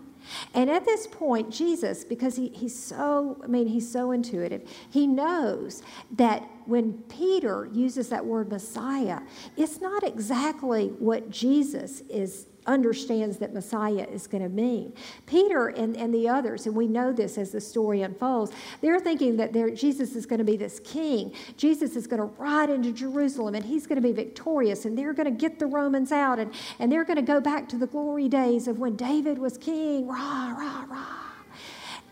And 0.54 0.70
at 0.70 0.84
this 0.84 1.06
point, 1.06 1.50
Jesus, 1.50 2.04
because 2.04 2.36
he, 2.36 2.48
he's 2.48 2.78
so, 2.78 3.40
I 3.44 3.46
mean, 3.46 3.66
he's 3.66 3.90
so 3.90 4.10
intuitive, 4.10 4.62
he 4.90 5.06
knows 5.06 5.82
that 6.12 6.48
when 6.66 6.94
Peter 7.08 7.68
uses 7.72 8.08
that 8.08 8.24
word 8.24 8.50
Messiah, 8.50 9.20
it's 9.56 9.80
not 9.80 10.02
exactly 10.02 10.88
what 10.98 11.30
Jesus 11.30 12.00
is 12.08 12.46
understands 12.66 13.38
that 13.38 13.52
Messiah 13.52 14.06
is 14.10 14.26
going 14.26 14.42
to 14.42 14.48
mean. 14.48 14.92
Peter 15.26 15.68
and, 15.68 15.96
and 15.96 16.14
the 16.14 16.28
others, 16.28 16.66
and 16.66 16.74
we 16.74 16.86
know 16.86 17.12
this 17.12 17.38
as 17.38 17.50
the 17.52 17.60
story 17.60 18.02
unfolds, 18.02 18.52
they're 18.80 19.00
thinking 19.00 19.36
that 19.36 19.52
Jesus 19.76 20.16
is 20.16 20.26
going 20.26 20.38
to 20.38 20.44
be 20.44 20.56
this 20.56 20.80
king. 20.80 21.34
Jesus 21.56 21.96
is 21.96 22.06
going 22.06 22.20
to 22.20 22.34
ride 22.38 22.70
into 22.70 22.92
Jerusalem 22.92 23.54
and 23.54 23.64
he's 23.64 23.86
going 23.86 24.00
to 24.00 24.06
be 24.06 24.12
victorious 24.12 24.84
and 24.84 24.96
they're 24.96 25.12
going 25.12 25.26
to 25.26 25.30
get 25.30 25.58
the 25.58 25.66
Romans 25.66 26.12
out 26.12 26.38
and, 26.38 26.52
and 26.78 26.90
they're 26.90 27.04
going 27.04 27.16
to 27.16 27.22
go 27.22 27.40
back 27.40 27.68
to 27.68 27.76
the 27.76 27.86
glory 27.86 28.28
days 28.28 28.68
of 28.68 28.78
when 28.78 28.96
David 28.96 29.38
was 29.38 29.58
king. 29.58 30.06
Rah, 30.06 30.54
rah, 30.56 30.84
rah. 30.88 31.24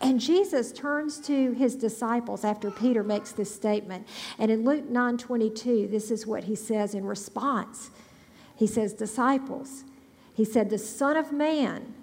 And 0.03 0.19
Jesus 0.19 0.73
turns 0.73 1.17
to 1.21 1.53
his 1.53 1.75
disciples 1.75 2.43
after 2.43 2.69
Peter 2.69 3.03
makes 3.03 3.31
this 3.31 3.53
statement. 3.55 4.05
And 4.37 4.51
in 4.51 4.65
Luke 4.65 4.89
9 4.89 5.17
22, 5.17 5.87
this 5.87 6.11
is 6.11 6.27
what 6.27 6.43
he 6.43 6.55
says 6.55 6.93
in 6.93 7.05
response. 7.05 7.89
He 8.55 8.67
says, 8.67 8.93
Disciples, 8.93 9.85
he 10.33 10.45
said, 10.45 10.69
The 10.69 10.77
Son 10.77 11.15
of 11.15 11.31
Man 11.31 11.93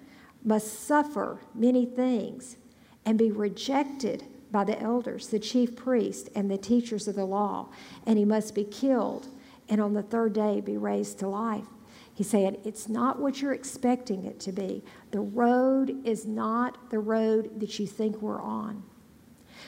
must 0.43 0.85
suffer 0.85 1.39
many 1.53 1.85
things 1.85 2.57
and 3.05 3.17
be 3.17 3.31
rejected 3.31 4.23
by 4.51 4.63
the 4.63 4.79
elders, 4.81 5.27
the 5.27 5.39
chief 5.39 5.75
priests, 5.75 6.29
and 6.35 6.49
the 6.49 6.57
teachers 6.57 7.07
of 7.07 7.15
the 7.15 7.25
law, 7.25 7.69
and 8.05 8.17
he 8.17 8.25
must 8.25 8.53
be 8.53 8.63
killed 8.63 9.27
and 9.69 9.79
on 9.79 9.93
the 9.93 10.03
third 10.03 10.33
day 10.33 10.59
be 10.59 10.77
raised 10.77 11.19
to 11.19 11.27
life. 11.27 11.67
He 12.13 12.23
said, 12.23 12.59
It's 12.65 12.89
not 12.89 13.19
what 13.19 13.41
you're 13.41 13.53
expecting 13.53 14.25
it 14.25 14.39
to 14.41 14.51
be. 14.51 14.83
The 15.11 15.21
road 15.21 16.05
is 16.05 16.25
not 16.25 16.91
the 16.91 16.99
road 16.99 17.59
that 17.59 17.79
you 17.79 17.87
think 17.87 18.21
we're 18.21 18.41
on. 18.41 18.83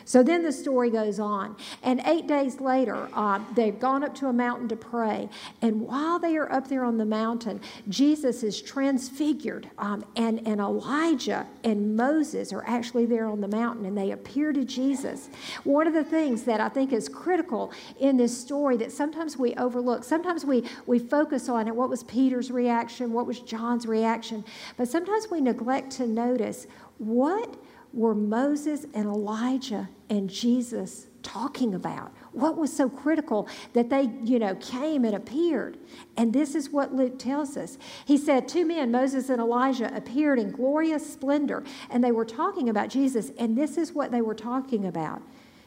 So 0.06 0.24
then 0.24 0.44
the 0.44 0.52
story 0.52 0.90
goes 0.90 1.20
on. 1.20 1.56
And 1.82 2.02
eight 2.06 2.28
days 2.28 2.60
later, 2.60 3.10
uh, 3.14 3.40
they've 3.56 3.80
gone 3.80 4.04
up 4.04 4.16
to 4.16 4.28
a 4.28 4.34
mountain 4.34 4.68
to 4.70 4.76
pray. 4.76 5.30
And 5.62 5.82
while 5.82 6.20
they 6.20 6.36
are 6.38 6.52
up 6.52 6.68
there 6.68 6.84
on 6.84 6.98
the 6.98 7.06
mountain, 7.06 7.62
Jesus 7.90 8.44
is 8.44 8.62
transfigured. 8.62 9.70
Um, 9.78 10.06
and, 10.16 10.46
and 10.48 10.60
Elijah 10.60 11.48
and 11.64 11.96
Moses 11.96 12.52
are 12.54 12.64
actually 12.66 13.06
there 13.06 13.28
on 13.28 13.42
the 13.42 13.48
mountain 13.48 13.86
and 13.86 13.98
they 13.98 14.12
appear 14.12 14.54
to 14.54 14.64
Jesus. 14.64 15.30
One 15.64 15.88
of 15.88 15.94
the 15.94 16.04
things 16.04 16.44
that 16.44 16.60
I 16.60 16.70
think 16.70 16.94
is 16.94 17.10
critical 17.10 17.72
in 18.00 18.18
this 18.18 18.38
story 18.38 18.78
that 18.78 18.92
sometimes 18.92 19.38
we 19.38 19.54
overlook, 19.56 20.04
sometimes 20.04 20.46
we, 20.46 20.64
we 20.86 21.00
focus 21.00 21.50
on 21.50 21.68
it 21.68 21.76
what 21.76 21.90
was 21.90 22.04
Peter's 22.04 22.52
reaction, 22.52 23.14
what 23.14 23.26
was 23.26 23.40
John's 23.40 23.86
reaction, 23.86 24.44
but 24.78 24.88
sometimes 24.88 25.28
we 25.30 25.42
neglect 25.42 25.92
to 25.92 26.08
notice 26.08 26.68
what 26.98 27.56
were 27.94 28.16
Moses 28.16 28.86
and 28.94 29.06
Elijah 29.06 29.88
and 30.10 30.30
Jesus 30.30 31.08
talking 31.22 31.76
about? 31.76 32.12
What 32.32 32.58
was 32.58 32.76
so 32.76 32.90
critical 32.90 33.48
that 33.74 33.90
they, 33.90 34.12
you 34.24 34.40
know, 34.40 34.56
came 34.56 35.06
and 35.06 35.16
appeared? 35.16 35.78
And 36.18 36.34
this 36.34 36.56
is 36.56 36.72
what 36.72 36.94
Luke 36.94 37.20
tells 37.20 37.56
us. 37.56 37.78
He 38.06 38.18
said, 38.18 38.48
Two 38.48 38.66
men, 38.66 38.92
Moses 38.92 39.30
and 39.30 39.40
Elijah, 39.40 39.96
appeared 39.96 40.40
in 40.40 40.52
glorious 40.52 41.14
splendor, 41.14 41.64
and 41.92 42.04
they 42.04 42.12
were 42.12 42.26
talking 42.26 42.68
about 42.68 42.90
Jesus. 42.90 43.32
And 43.38 43.56
this 43.56 43.78
is 43.78 43.94
what 43.94 44.12
they 44.12 44.22
were 44.22 44.36
talking 44.36 44.86
about 44.86 45.22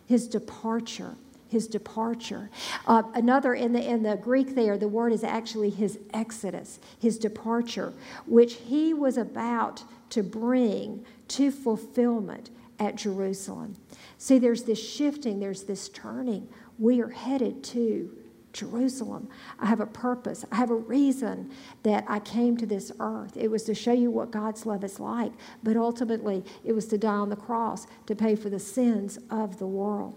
his 0.05 0.27
departure. 0.27 1.15
His 1.49 1.69
departure. 1.69 2.51
Uh, 2.89 3.05
another 3.15 3.55
in 3.55 3.73
the 3.73 3.81
in 3.81 4.03
the 4.03 4.17
Greek 4.17 4.57
there, 4.57 4.77
the 4.77 4.89
word 4.89 5.13
is 5.13 5.23
actually 5.23 5.71
his 5.71 5.97
exodus, 6.13 6.81
his 6.99 7.21
departure, 7.21 7.93
which 8.27 8.55
he 8.55 8.93
was 8.93 9.17
about 9.17 9.85
to 10.11 10.25
bring 10.25 11.05
to 11.29 11.51
fulfillment 11.51 12.51
at 12.79 12.97
Jerusalem. 12.97 13.77
See, 14.19 14.39
there's 14.39 14.65
this 14.65 14.83
shifting, 14.83 15.41
there's 15.41 15.65
this 15.65 15.89
turning. 15.89 16.49
We 16.79 17.01
are 17.01 17.09
headed 17.09 17.65
to 17.65 18.17
Jerusalem. 18.53 19.29
I 19.59 19.67
have 19.67 19.81
a 19.81 19.87
purpose. 19.87 20.45
I 20.51 20.57
have 20.57 20.71
a 20.71 20.77
reason 20.77 21.51
that 21.83 22.05
I 22.09 22.19
came 22.21 22.57
to 22.57 22.67
this 22.67 22.91
earth. 23.01 23.37
It 23.37 23.51
was 23.51 23.65
to 23.65 23.75
show 23.75 23.93
you 23.93 24.11
what 24.11 24.31
God's 24.31 24.65
love 24.65 24.83
is 24.83 24.99
like, 24.99 25.33
but 25.63 25.77
ultimately, 25.77 26.43
it 26.65 26.73
was 26.73 26.87
to 26.89 26.99
die 26.99 27.09
on 27.09 27.29
the 27.29 27.37
cross 27.37 27.87
to 28.07 28.17
pay 28.17 28.35
for 28.35 28.49
the 28.49 28.59
sins 28.59 29.19
of 29.31 29.59
the 29.59 29.67
world. 29.67 30.15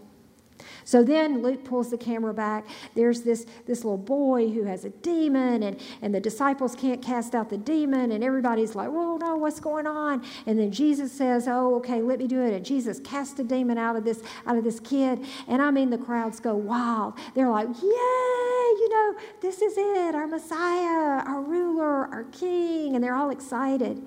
So 0.83 1.03
then 1.03 1.41
Luke 1.41 1.63
pulls 1.63 1.91
the 1.91 1.97
camera 1.97 2.33
back. 2.33 2.65
There's 2.95 3.21
this, 3.21 3.45
this 3.65 3.83
little 3.83 3.97
boy 3.97 4.49
who 4.49 4.63
has 4.63 4.85
a 4.85 4.89
demon, 4.89 5.63
and, 5.63 5.79
and 6.01 6.13
the 6.13 6.19
disciples 6.19 6.75
can't 6.75 7.01
cast 7.01 7.35
out 7.35 7.49
the 7.49 7.57
demon, 7.57 8.11
and 8.11 8.23
everybody's 8.23 8.75
like, 8.75 8.89
Whoa, 8.89 9.17
no, 9.17 9.35
what's 9.37 9.59
going 9.59 9.87
on? 9.87 10.25
And 10.45 10.57
then 10.57 10.71
Jesus 10.71 11.11
says, 11.11 11.47
Oh, 11.47 11.75
okay, 11.75 12.01
let 12.01 12.19
me 12.19 12.27
do 12.27 12.41
it. 12.41 12.53
And 12.53 12.65
Jesus 12.65 12.99
casts 12.99 13.39
a 13.39 13.43
demon 13.43 13.77
out 13.77 13.95
of 13.95 14.03
this, 14.03 14.21
out 14.45 14.57
of 14.57 14.63
this 14.63 14.79
kid. 14.79 15.25
And 15.47 15.61
I 15.61 15.71
mean 15.71 15.89
the 15.89 15.97
crowds 15.97 16.39
go 16.39 16.55
wild. 16.55 17.13
They're 17.35 17.49
like, 17.49 17.67
Yay, 17.67 17.81
you 17.83 18.89
know, 18.89 19.15
this 19.41 19.61
is 19.61 19.77
it, 19.77 20.15
our 20.15 20.27
Messiah, 20.27 21.23
our 21.25 21.41
ruler, 21.41 22.07
our 22.07 22.23
king, 22.25 22.95
and 22.95 23.03
they're 23.03 23.15
all 23.15 23.29
excited. 23.29 24.01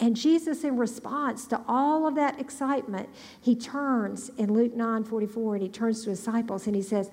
And 0.00 0.14
Jesus, 0.16 0.62
in 0.62 0.76
response 0.76 1.46
to 1.48 1.60
all 1.66 2.06
of 2.06 2.14
that 2.14 2.40
excitement, 2.40 3.08
he 3.40 3.56
turns 3.56 4.30
in 4.38 4.52
Luke 4.52 4.74
9 4.74 5.04
44 5.04 5.54
and 5.54 5.62
he 5.62 5.68
turns 5.68 6.04
to 6.04 6.10
his 6.10 6.20
disciples 6.20 6.66
and 6.66 6.76
he 6.76 6.82
says, 6.82 7.10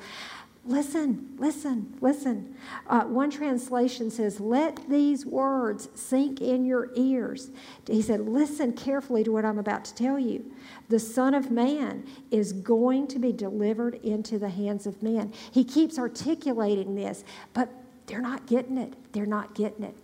Listen, 0.68 1.36
listen, 1.38 1.96
listen. 2.02 2.56
Uh, 2.88 3.04
one 3.04 3.30
translation 3.30 4.10
says, 4.10 4.40
Let 4.40 4.90
these 4.90 5.24
words 5.24 5.90
sink 5.94 6.42
in 6.42 6.66
your 6.66 6.90
ears. 6.96 7.52
He 7.86 8.02
said, 8.02 8.22
Listen 8.22 8.74
carefully 8.74 9.24
to 9.24 9.32
what 9.32 9.46
I'm 9.46 9.60
about 9.60 9.86
to 9.86 9.94
tell 9.94 10.18
you. 10.18 10.52
The 10.90 11.00
Son 11.00 11.36
of 11.36 11.52
Man 11.52 12.04
is 12.32 12.52
going 12.52 13.08
to 13.10 13.20
be 13.20 13.32
delivered 13.32 13.96
into 14.04 14.40
the 14.40 14.50
hands 14.50 14.88
of 14.88 15.04
men. 15.04 15.34
He 15.52 15.64
keeps 15.64 16.00
articulating 16.00 16.96
this, 16.96 17.24
but 17.54 17.70
they're 18.08 18.22
not 18.22 18.48
getting 18.48 18.80
it. 18.80 18.94
They're 19.14 19.28
not 19.28 19.54
getting 19.54 19.84
it. 19.84 19.96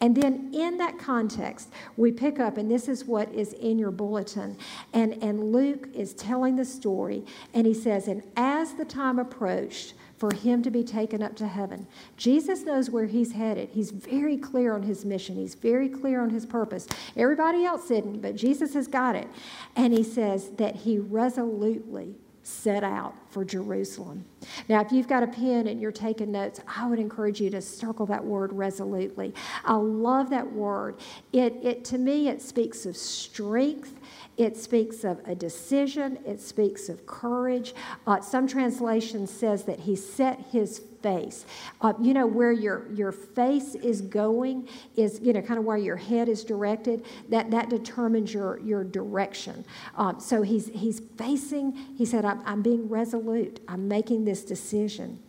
And 0.00 0.16
then 0.16 0.50
in 0.52 0.78
that 0.78 0.98
context, 0.98 1.70
we 1.96 2.12
pick 2.12 2.40
up, 2.40 2.56
and 2.56 2.70
this 2.70 2.88
is 2.88 3.04
what 3.04 3.32
is 3.32 3.52
in 3.54 3.78
your 3.78 3.90
bulletin. 3.90 4.56
And, 4.92 5.14
and 5.22 5.52
Luke 5.52 5.88
is 5.94 6.14
telling 6.14 6.56
the 6.56 6.64
story, 6.64 7.24
and 7.54 7.66
he 7.66 7.74
says, 7.74 8.08
And 8.08 8.22
as 8.36 8.74
the 8.74 8.84
time 8.84 9.18
approached, 9.18 9.94
for 10.20 10.34
him 10.34 10.62
to 10.62 10.70
be 10.70 10.84
taken 10.84 11.22
up 11.22 11.34
to 11.34 11.48
heaven. 11.48 11.86
Jesus 12.18 12.64
knows 12.64 12.90
where 12.90 13.06
he's 13.06 13.32
headed. 13.32 13.70
He's 13.70 13.90
very 13.90 14.36
clear 14.36 14.74
on 14.74 14.82
his 14.82 15.02
mission, 15.02 15.34
he's 15.34 15.54
very 15.54 15.88
clear 15.88 16.20
on 16.20 16.28
his 16.28 16.44
purpose. 16.44 16.86
Everybody 17.16 17.64
else 17.64 17.88
didn't, 17.88 18.20
but 18.20 18.36
Jesus 18.36 18.74
has 18.74 18.86
got 18.86 19.16
it. 19.16 19.28
And 19.76 19.94
he 19.94 20.02
says 20.02 20.50
that 20.58 20.76
he 20.76 20.98
resolutely 20.98 22.16
set 22.42 22.84
out 22.84 23.14
for 23.30 23.44
Jerusalem. 23.44 24.24
Now, 24.68 24.80
if 24.80 24.92
you've 24.92 25.08
got 25.08 25.22
a 25.22 25.26
pen 25.26 25.66
and 25.68 25.80
you're 25.80 25.92
taking 25.92 26.32
notes, 26.32 26.60
I 26.66 26.86
would 26.86 26.98
encourage 26.98 27.40
you 27.40 27.50
to 27.50 27.60
circle 27.60 28.06
that 28.06 28.24
word 28.24 28.52
resolutely. 28.52 29.34
I 29.64 29.74
love 29.74 30.30
that 30.30 30.50
word. 30.52 30.96
It, 31.32 31.56
it 31.62 31.84
to 31.86 31.98
me, 31.98 32.28
it 32.28 32.42
speaks 32.42 32.86
of 32.86 32.96
strength. 32.96 33.98
It 34.36 34.56
speaks 34.56 35.04
of 35.04 35.20
a 35.26 35.34
decision. 35.34 36.18
It 36.26 36.40
speaks 36.40 36.88
of 36.88 37.06
courage. 37.06 37.74
Uh, 38.06 38.20
some 38.20 38.46
translation 38.46 39.26
says 39.26 39.64
that 39.64 39.80
he 39.80 39.94
set 39.96 40.40
his 40.50 40.80
face. 41.02 41.46
Uh, 41.80 41.92
you 42.00 42.12
know, 42.12 42.26
where 42.26 42.52
your, 42.52 42.86
your 42.92 43.12
face 43.12 43.74
is 43.74 44.00
going 44.02 44.68
is, 44.96 45.20
you 45.22 45.32
know, 45.32 45.40
kind 45.40 45.58
of 45.58 45.64
where 45.64 45.76
your 45.76 45.96
head 45.96 46.28
is 46.28 46.44
directed. 46.44 47.04
That, 47.28 47.50
that 47.50 47.70
determines 47.70 48.32
your, 48.32 48.60
your 48.60 48.84
direction. 48.84 49.64
Um, 49.96 50.20
so 50.20 50.42
he's, 50.42 50.68
he's 50.68 51.00
facing, 51.16 51.72
he 51.72 52.04
said, 52.04 52.24
I'm, 52.24 52.42
I'm 52.44 52.62
being 52.62 52.88
resolute. 53.20 53.60
I'm 53.68 53.88
making 53.88 54.24
this 54.24 54.44
decision. 54.44 55.20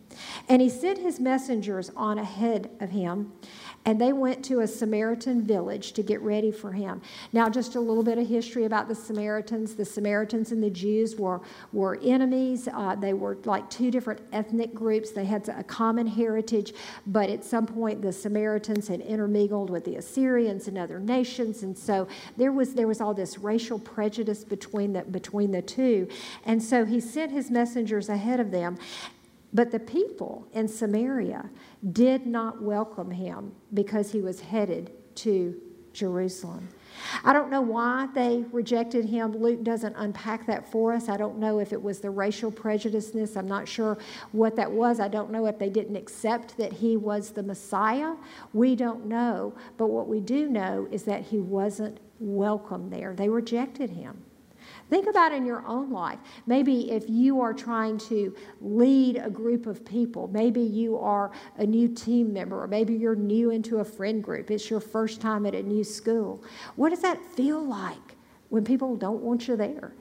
And 0.48 0.60
he 0.60 0.68
sent 0.68 0.98
his 0.98 1.18
messengers 1.18 1.90
on 1.96 2.18
ahead 2.18 2.70
of 2.80 2.90
him 2.90 3.32
and 3.84 4.00
they 4.00 4.12
went 4.12 4.44
to 4.44 4.60
a 4.60 4.66
Samaritan 4.66 5.42
village 5.42 5.92
to 5.92 6.02
get 6.02 6.20
ready 6.20 6.52
for 6.52 6.72
him. 6.72 7.02
Now, 7.32 7.48
just 7.48 7.74
a 7.74 7.80
little 7.80 8.04
bit 8.04 8.18
of 8.18 8.28
history 8.28 8.64
about 8.64 8.88
the 8.88 8.94
Samaritans. 8.94 9.74
The 9.74 9.84
Samaritans 9.84 10.52
and 10.52 10.62
the 10.62 10.70
Jews 10.70 11.16
were, 11.16 11.40
were 11.72 11.98
enemies. 12.02 12.68
Uh, 12.72 12.94
they 12.94 13.12
were 13.12 13.38
like 13.44 13.68
two 13.70 13.90
different 13.90 14.20
ethnic 14.32 14.72
groups. 14.72 15.10
They 15.10 15.24
had 15.24 15.48
a 15.48 15.64
common 15.64 16.06
heritage, 16.06 16.74
but 17.06 17.28
at 17.28 17.44
some 17.44 17.66
point 17.66 18.02
the 18.02 18.12
Samaritans 18.12 18.88
had 18.88 19.00
intermingled 19.00 19.70
with 19.70 19.84
the 19.84 19.96
Assyrians 19.96 20.68
and 20.68 20.78
other 20.78 21.00
nations, 21.00 21.62
and 21.62 21.76
so 21.76 22.06
there 22.36 22.52
was 22.52 22.74
there 22.74 22.86
was 22.86 23.00
all 23.00 23.14
this 23.14 23.38
racial 23.38 23.78
prejudice 23.78 24.44
between 24.44 24.92
the 24.92 25.02
between 25.02 25.50
the 25.50 25.62
two. 25.62 26.08
And 26.44 26.62
so 26.62 26.84
he 26.84 27.00
sent 27.00 27.32
his 27.32 27.50
messengers 27.50 28.08
ahead 28.08 28.40
of 28.40 28.50
them, 28.50 28.78
but 29.52 29.70
the 29.70 29.80
people 29.80 30.46
in 30.52 30.66
Samaria 30.68 31.50
did 31.92 32.26
not 32.26 32.62
welcome 32.62 33.10
him 33.10 33.52
because 33.74 34.12
he 34.12 34.20
was 34.20 34.40
headed 34.40 34.92
to 35.16 35.60
Jerusalem. 35.92 36.68
I 37.24 37.32
don't 37.32 37.50
know 37.50 37.60
why 37.60 38.08
they 38.14 38.44
rejected 38.52 39.04
him. 39.04 39.36
Luke 39.36 39.62
doesn't 39.62 39.94
unpack 39.96 40.46
that 40.46 40.70
for 40.70 40.92
us. 40.92 41.08
I 41.08 41.16
don't 41.16 41.38
know 41.38 41.58
if 41.58 41.72
it 41.72 41.82
was 41.82 42.00
the 42.00 42.10
racial 42.10 42.50
prejudiceness. 42.50 43.36
I'm 43.36 43.48
not 43.48 43.68
sure 43.68 43.98
what 44.32 44.56
that 44.56 44.70
was. 44.70 45.00
I 45.00 45.08
don't 45.08 45.30
know 45.30 45.46
if 45.46 45.58
they 45.58 45.70
didn't 45.70 45.96
accept 45.96 46.56
that 46.58 46.72
he 46.72 46.96
was 46.96 47.30
the 47.30 47.42
Messiah. 47.42 48.14
We 48.52 48.76
don't 48.76 49.06
know. 49.06 49.54
But 49.76 49.88
what 49.88 50.08
we 50.08 50.20
do 50.20 50.48
know 50.48 50.86
is 50.90 51.02
that 51.04 51.22
he 51.22 51.38
wasn't 51.38 51.98
welcome 52.18 52.90
there. 52.90 53.14
They 53.14 53.28
rejected 53.28 53.90
him. 53.90 54.22
Think 54.92 55.06
about 55.06 55.32
in 55.32 55.46
your 55.46 55.66
own 55.66 55.90
life. 55.90 56.18
Maybe 56.44 56.90
if 56.90 57.08
you 57.08 57.40
are 57.40 57.54
trying 57.54 57.96
to 58.10 58.36
lead 58.60 59.16
a 59.16 59.30
group 59.30 59.64
of 59.64 59.86
people, 59.86 60.28
maybe 60.28 60.60
you 60.60 60.98
are 60.98 61.32
a 61.56 61.64
new 61.64 61.88
team 61.88 62.30
member, 62.30 62.62
or 62.62 62.66
maybe 62.66 62.92
you're 62.92 63.16
new 63.16 63.48
into 63.48 63.78
a 63.78 63.84
friend 63.86 64.22
group. 64.22 64.50
It's 64.50 64.68
your 64.68 64.80
first 64.80 65.22
time 65.22 65.46
at 65.46 65.54
a 65.54 65.62
new 65.62 65.82
school. 65.82 66.44
What 66.76 66.90
does 66.90 67.00
that 67.00 67.24
feel 67.24 67.64
like 67.64 68.16
when 68.50 68.64
people 68.64 68.94
don't 68.94 69.22
want 69.22 69.48
you 69.48 69.56
there? 69.56 69.94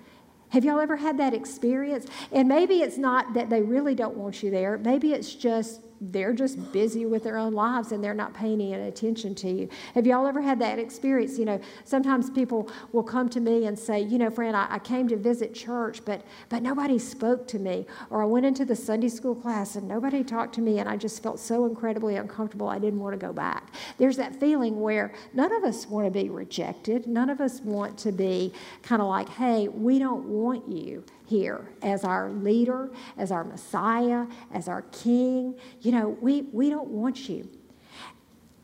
Have 0.49 0.65
y'all 0.65 0.81
ever 0.81 0.97
had 0.97 1.17
that 1.19 1.33
experience? 1.33 2.07
And 2.33 2.49
maybe 2.49 2.81
it's 2.81 2.97
not 2.97 3.33
that 3.33 3.49
they 3.49 3.61
really 3.61 3.95
don't 3.95 4.17
want 4.17 4.43
you 4.43 4.51
there. 4.51 4.77
Maybe 4.77 5.13
it's 5.13 5.33
just 5.33 5.79
they're 6.01 6.33
just 6.33 6.71
busy 6.71 7.05
with 7.05 7.23
their 7.23 7.37
own 7.37 7.53
lives 7.53 7.91
and 7.91 8.03
they're 8.03 8.15
not 8.15 8.33
paying 8.33 8.59
any 8.59 8.73
attention 8.73 9.35
to 9.35 9.49
you. 9.49 9.69
Have 9.93 10.07
y'all 10.07 10.25
ever 10.25 10.41
had 10.41 10.57
that 10.59 10.79
experience? 10.79 11.37
You 11.37 11.45
know, 11.45 11.61
sometimes 11.85 12.31
people 12.31 12.71
will 12.91 13.03
come 13.03 13.29
to 13.29 13.39
me 13.39 13.67
and 13.67 13.77
say, 13.77 14.01
you 14.01 14.17
know, 14.17 14.31
friend, 14.31 14.57
I, 14.57 14.67
I, 14.69 14.79
came 14.79 15.07
to 15.09 15.15
visit 15.15 15.53
church, 15.53 16.03
but 16.03 16.23
but 16.49 16.63
nobody 16.63 16.97
spoke 16.97 17.47
to 17.49 17.59
me. 17.59 17.85
Or 18.09 18.23
I 18.23 18.25
went 18.25 18.47
into 18.47 18.65
the 18.65 18.75
Sunday 18.75 19.09
school 19.09 19.35
class 19.35 19.75
and 19.75 19.87
nobody 19.87 20.23
talked 20.23 20.55
to 20.55 20.61
me 20.61 20.79
and 20.79 20.89
I 20.89 20.97
just 20.97 21.21
felt 21.21 21.39
so 21.39 21.65
incredibly 21.65 22.15
uncomfortable 22.15 22.67
I 22.67 22.79
didn't 22.79 22.99
want 22.99 23.13
to 23.13 23.23
go 23.23 23.31
back. 23.31 23.71
There's 23.99 24.17
that 24.17 24.35
feeling 24.35 24.81
where 24.81 25.13
none 25.33 25.53
of 25.53 25.63
us 25.63 25.87
want 25.87 26.07
to 26.07 26.11
be 26.11 26.29
rejected. 26.29 27.05
None 27.05 27.29
of 27.29 27.39
us 27.39 27.61
want 27.61 27.97
to 27.99 28.11
be 28.11 28.53
kind 28.81 29.03
of 29.03 29.07
like, 29.07 29.29
hey, 29.29 29.67
we 29.67 29.99
don't 29.99 30.25
want 30.25 30.67
you 30.67 31.03
here 31.31 31.71
as 31.81 32.03
our 32.03 32.29
leader, 32.29 32.91
as 33.17 33.31
our 33.31 33.43
Messiah, 33.45 34.27
as 34.53 34.67
our 34.67 34.83
King. 34.91 35.55
You 35.79 35.93
know, 35.93 36.09
we, 36.21 36.43
we 36.51 36.69
don't 36.69 36.89
want 36.89 37.29
you. 37.29 37.49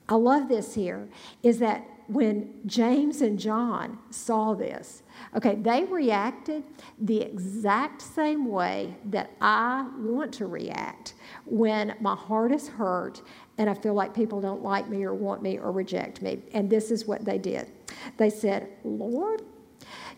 I 0.10 0.16
love 0.16 0.48
this 0.50 0.76
here 0.76 1.08
is 1.44 1.60
that 1.60 1.86
when 2.08 2.54
James 2.66 3.22
and 3.22 3.38
John 3.38 4.00
saw 4.10 4.54
this, 4.54 5.04
okay, 5.36 5.56
they 5.56 5.84
reacted 5.84 6.64
the 7.00 7.22
exact 7.22 8.02
same 8.02 8.46
way 8.46 8.96
that 9.06 9.32
I 9.42 9.90
want 9.98 10.34
to 10.36 10.46
react 10.46 11.16
when 11.46 11.96
my 12.00 12.16
heart 12.16 12.52
is 12.54 12.70
hurt 12.70 13.22
and 13.58 13.70
I 13.70 13.74
feel 13.74 13.94
like 13.94 14.14
people 14.14 14.40
don't 14.40 14.64
like 14.64 14.88
me 14.88 15.04
or 15.04 15.14
want 15.14 15.42
me 15.42 15.58
or 15.58 15.72
reject 15.72 16.22
me. 16.22 16.42
And 16.54 16.70
this 16.70 16.92
is 16.92 17.06
what 17.06 17.26
they 17.26 17.38
did. 17.38 17.72
They 18.18 18.30
said, 18.30 18.70
Lord, 18.86 19.42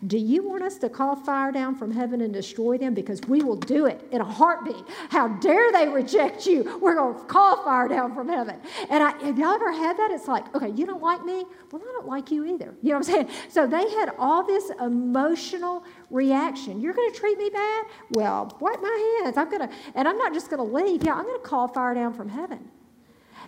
do 0.06 0.16
you 0.16 0.48
want 0.48 0.62
us 0.62 0.78
to 0.78 0.88
call 0.88 1.14
fire 1.14 1.52
down 1.52 1.74
from 1.74 1.90
heaven 1.90 2.22
and 2.22 2.32
destroy 2.32 2.78
them? 2.78 2.94
Because 2.94 3.20
we 3.28 3.42
will 3.42 3.56
do 3.56 3.86
it 3.86 4.06
in 4.10 4.22
a 4.22 4.24
heartbeat. 4.24 4.82
How 5.10 5.28
dare 5.28 5.70
they 5.72 5.88
reject 5.88 6.46
you? 6.46 6.78
We're 6.80 6.94
going 6.94 7.18
to 7.18 7.24
call 7.24 7.62
fire 7.64 7.86
down 7.86 8.14
from 8.14 8.28
heaven. 8.28 8.58
And 8.88 9.02
I, 9.02 9.10
have 9.24 9.38
y'all 9.38 9.52
ever 9.52 9.72
had 9.72 9.98
that? 9.98 10.10
It's 10.10 10.26
like, 10.26 10.54
okay, 10.54 10.70
you 10.70 10.86
don't 10.86 11.02
like 11.02 11.24
me? 11.24 11.44
Well, 11.70 11.82
I 11.82 11.92
don't 11.92 12.06
like 12.06 12.30
you 12.30 12.46
either. 12.46 12.74
You 12.82 12.90
know 12.90 12.98
what 12.98 13.08
I'm 13.08 13.14
saying? 13.14 13.28
So 13.50 13.66
they 13.66 13.90
had 13.90 14.12
all 14.18 14.42
this 14.42 14.70
emotional 14.80 15.84
reaction. 16.08 16.80
You're 16.80 16.94
going 16.94 17.12
to 17.12 17.18
treat 17.18 17.36
me 17.36 17.50
bad? 17.50 17.86
Well, 18.12 18.56
wipe 18.58 18.80
my 18.80 19.20
hands. 19.22 19.36
I'm 19.36 19.50
going 19.50 19.68
to, 19.68 19.74
and 19.94 20.08
I'm 20.08 20.16
not 20.16 20.32
just 20.32 20.48
going 20.50 20.66
to 20.66 20.76
leave. 20.76 21.04
Yeah, 21.04 21.14
I'm 21.14 21.24
going 21.24 21.40
to 21.40 21.46
call 21.46 21.68
fire 21.68 21.94
down 21.94 22.14
from 22.14 22.30
heaven. 22.30 22.70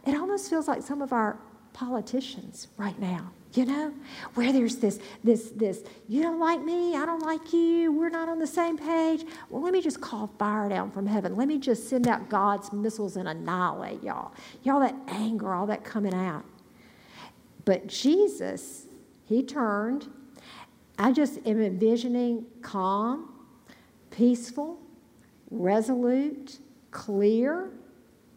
It 0.06 0.14
almost 0.16 0.50
feels 0.50 0.68
like 0.68 0.82
some 0.82 1.00
of 1.00 1.12
our 1.12 1.38
politicians 1.72 2.68
right 2.76 2.98
now 2.98 3.32
you 3.56 3.66
know? 3.66 3.92
Where 4.34 4.52
there's 4.52 4.76
this 4.76 4.98
this 5.22 5.50
this 5.50 5.82
you 6.08 6.22
don't 6.22 6.40
like 6.40 6.62
me 6.62 6.96
i 6.96 7.04
don't 7.04 7.22
like 7.22 7.52
you 7.52 7.92
we're 7.92 8.08
not 8.08 8.28
on 8.28 8.38
the 8.38 8.46
same 8.46 8.78
page. 8.78 9.24
Well 9.50 9.62
let 9.62 9.72
me 9.72 9.82
just 9.82 10.00
call 10.00 10.28
fire 10.38 10.68
down 10.68 10.90
from 10.90 11.06
heaven. 11.06 11.36
Let 11.36 11.48
me 11.48 11.58
just 11.58 11.88
send 11.88 12.08
out 12.08 12.28
god's 12.28 12.72
missiles 12.72 13.16
and 13.16 13.28
annihilate 13.28 14.02
y'all. 14.02 14.32
Y'all 14.62 14.80
that 14.80 14.94
anger 15.08 15.52
all 15.52 15.66
that 15.66 15.84
coming 15.84 16.14
out. 16.14 16.44
But 17.64 17.86
jesus 17.86 18.86
he 19.24 19.42
turned. 19.42 20.08
I 20.98 21.12
just 21.12 21.38
am 21.46 21.60
envisioning 21.60 22.46
calm 22.60 23.34
peaceful 24.10 24.78
resolute 25.50 26.58
clear 26.90 27.70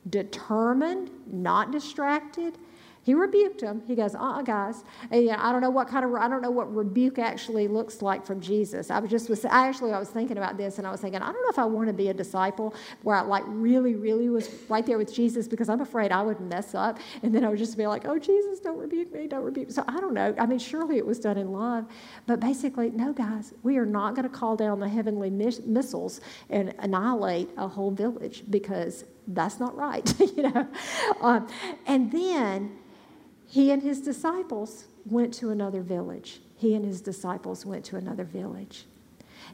determined 0.09 1.09
not 1.27 1.71
distracted 1.71 2.57
he 3.05 3.13
rebuked 3.13 3.61
him. 3.61 3.83
He 3.87 3.93
goes, 3.93 4.15
uh-uh, 4.15 4.41
guys. 4.41 4.83
And, 5.11 5.29
I 5.29 5.51
don't 5.51 5.61
know 5.61 5.69
what 5.69 5.87
kind 5.87 6.03
of, 6.03 6.15
I 6.15 6.27
don't 6.27 6.41
know 6.41 6.49
what 6.49 6.75
rebuke 6.75 7.19
actually 7.19 7.67
looks 7.67 8.01
like 8.01 8.25
from 8.25 8.41
Jesus. 8.41 8.89
I 8.89 8.97
was 8.97 9.11
just, 9.11 9.29
was, 9.29 9.45
I 9.45 9.67
actually, 9.67 9.93
I 9.93 9.99
was 9.99 10.09
thinking 10.09 10.39
about 10.39 10.57
this 10.57 10.79
and 10.79 10.87
I 10.87 10.91
was 10.91 11.01
thinking, 11.01 11.21
I 11.21 11.31
don't 11.31 11.43
know 11.43 11.49
if 11.49 11.59
I 11.59 11.65
want 11.65 11.87
to 11.87 11.93
be 11.93 12.07
a 12.07 12.15
disciple 12.15 12.73
where 13.03 13.15
I 13.15 13.21
like 13.21 13.43
really, 13.45 13.93
really 13.93 14.29
was 14.29 14.49
right 14.69 14.83
there 14.83 14.97
with 14.97 15.13
Jesus 15.13 15.47
because 15.47 15.69
I'm 15.69 15.81
afraid 15.81 16.11
I 16.11 16.23
would 16.23 16.39
mess 16.39 16.73
up. 16.73 16.97
And 17.21 17.33
then 17.33 17.45
I 17.45 17.49
would 17.49 17.59
just 17.59 17.77
be 17.77 17.85
like, 17.85 18.07
oh, 18.07 18.17
Jesus, 18.17 18.59
don't 18.59 18.79
rebuke 18.79 19.13
me, 19.13 19.27
don't 19.27 19.43
rebuke 19.43 19.67
me. 19.67 19.73
So 19.73 19.83
I 19.87 20.01
don't 20.01 20.15
know. 20.15 20.33
I 20.39 20.47
mean, 20.47 20.57
surely 20.57 20.97
it 20.97 21.05
was 21.05 21.19
done 21.19 21.37
in 21.37 21.51
love. 21.51 21.85
But 22.25 22.39
basically, 22.39 22.89
no, 22.89 23.13
guys, 23.13 23.53
we 23.61 23.77
are 23.77 23.85
not 23.85 24.15
going 24.15 24.27
to 24.27 24.35
call 24.35 24.55
down 24.55 24.79
the 24.79 24.89
heavenly 24.89 25.29
missiles 25.29 26.21
and 26.49 26.73
annihilate 26.79 27.49
a 27.55 27.67
whole 27.67 27.91
village 27.91 28.45
because 28.49 29.05
that's 29.27 29.59
not 29.59 29.77
right, 29.77 30.11
you 30.19 30.41
know. 30.41 30.67
Um, 31.21 31.47
and 31.85 32.11
then 32.11 32.79
he 33.55 33.71
and 33.71 33.81
his 33.81 34.01
disciples 34.01 34.83
went 35.05 35.33
to 35.33 35.49
another 35.49 35.81
village. 35.81 36.41
He 36.57 36.75
and 36.75 36.83
his 36.83 36.99
disciples 36.99 37.65
went 37.65 37.85
to 37.85 37.95
another 37.95 38.25
village. 38.25 38.83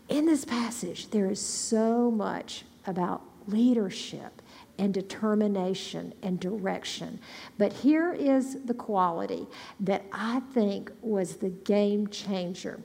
In 0.10 0.26
this 0.26 0.44
passage, 0.44 1.12
there 1.12 1.30
is 1.30 1.40
so 1.40 2.10
much 2.10 2.66
about 2.88 3.22
leadership 3.46 4.42
and 4.80 4.92
determination 4.92 6.16
and 6.24 6.40
direction. 6.40 7.20
But 7.60 7.74
here 7.74 8.12
is 8.12 8.64
the 8.66 8.74
quality 8.74 9.46
that 9.80 10.04
I 10.12 10.40
think 10.52 10.92
was 11.04 11.36
the 11.36 11.50
game 11.50 12.08
changer, 12.08 12.82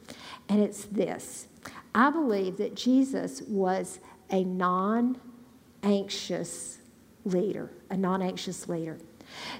and 0.50 0.61
it's 0.61 0.85
this 0.85 1.48
I 1.94 2.11
believe 2.11 2.59
that 2.59 2.74
Jesus 2.74 3.40
was 3.40 4.00
a 4.29 4.44
non 4.44 5.18
anxious 5.83 6.76
leader, 7.24 7.70
a 7.88 7.96
non 7.96 8.20
anxious 8.20 8.68
leader. 8.68 8.98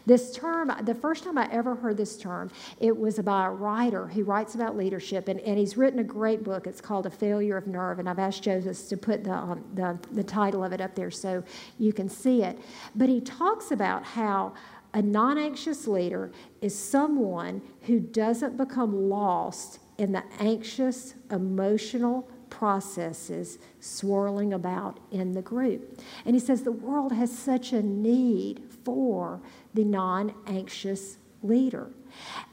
This 0.05 0.33
term, 0.33 0.73
the 0.83 0.95
first 0.95 1.25
time 1.25 1.39
I 1.39 1.49
ever 1.53 1.75
heard 1.75 1.97
this 1.97 2.17
term, 2.17 2.51
it 2.81 2.97
was 2.97 3.19
by 3.19 3.47
a 3.47 3.51
writer 3.51 4.07
who 4.07 4.25
writes 4.25 4.55
about 4.55 4.77
leadership, 4.77 5.29
and, 5.29 5.41
and 5.41 5.59
he's 5.59 5.77
written 5.77 5.99
a 5.99 6.05
great 6.05 6.45
book. 6.45 6.67
It's 6.67 6.81
called 6.81 7.07
A 7.07 7.11
Failure 7.11 7.57
of 7.57 7.67
Nerve, 7.67 7.99
and 7.99 8.09
I've 8.09 8.19
asked 8.19 8.43
Joseph 8.43 8.89
to 8.89 8.97
put 8.97 9.25
the, 9.25 9.33
um, 9.33 9.65
the, 9.75 9.99
the 10.13 10.25
title 10.25 10.65
of 10.65 10.73
it 10.73 10.81
up 10.81 10.95
there 10.95 11.11
so 11.11 11.43
you 11.79 11.93
can 11.93 12.09
see 12.09 12.43
it. 12.43 12.59
But 12.95 13.09
he 13.09 13.21
talks 13.21 13.71
about 13.71 14.05
how 14.05 14.55
a 14.95 15.03
non 15.03 15.37
anxious 15.37 15.87
leader 15.87 16.33
is 16.61 16.77
someone 16.77 17.63
who 17.83 18.01
doesn't 18.01 18.57
become 18.57 19.09
lost 19.09 19.79
in 19.99 20.13
the 20.13 20.23
anxious, 20.39 21.15
emotional 21.31 22.29
processes 22.51 23.59
swirling 23.81 24.53
about 24.53 24.99
in 25.11 25.33
the 25.33 25.43
group. 25.43 26.01
And 26.25 26.35
he 26.35 26.41
says 26.41 26.63
the 26.63 26.73
world 26.73 27.13
has 27.13 27.37
such 27.37 27.73
a 27.73 27.83
need 27.83 28.63
for 28.87 29.41
the 29.75 29.85
non 29.85 30.33
anxious 30.47 31.19
leader. 31.43 31.91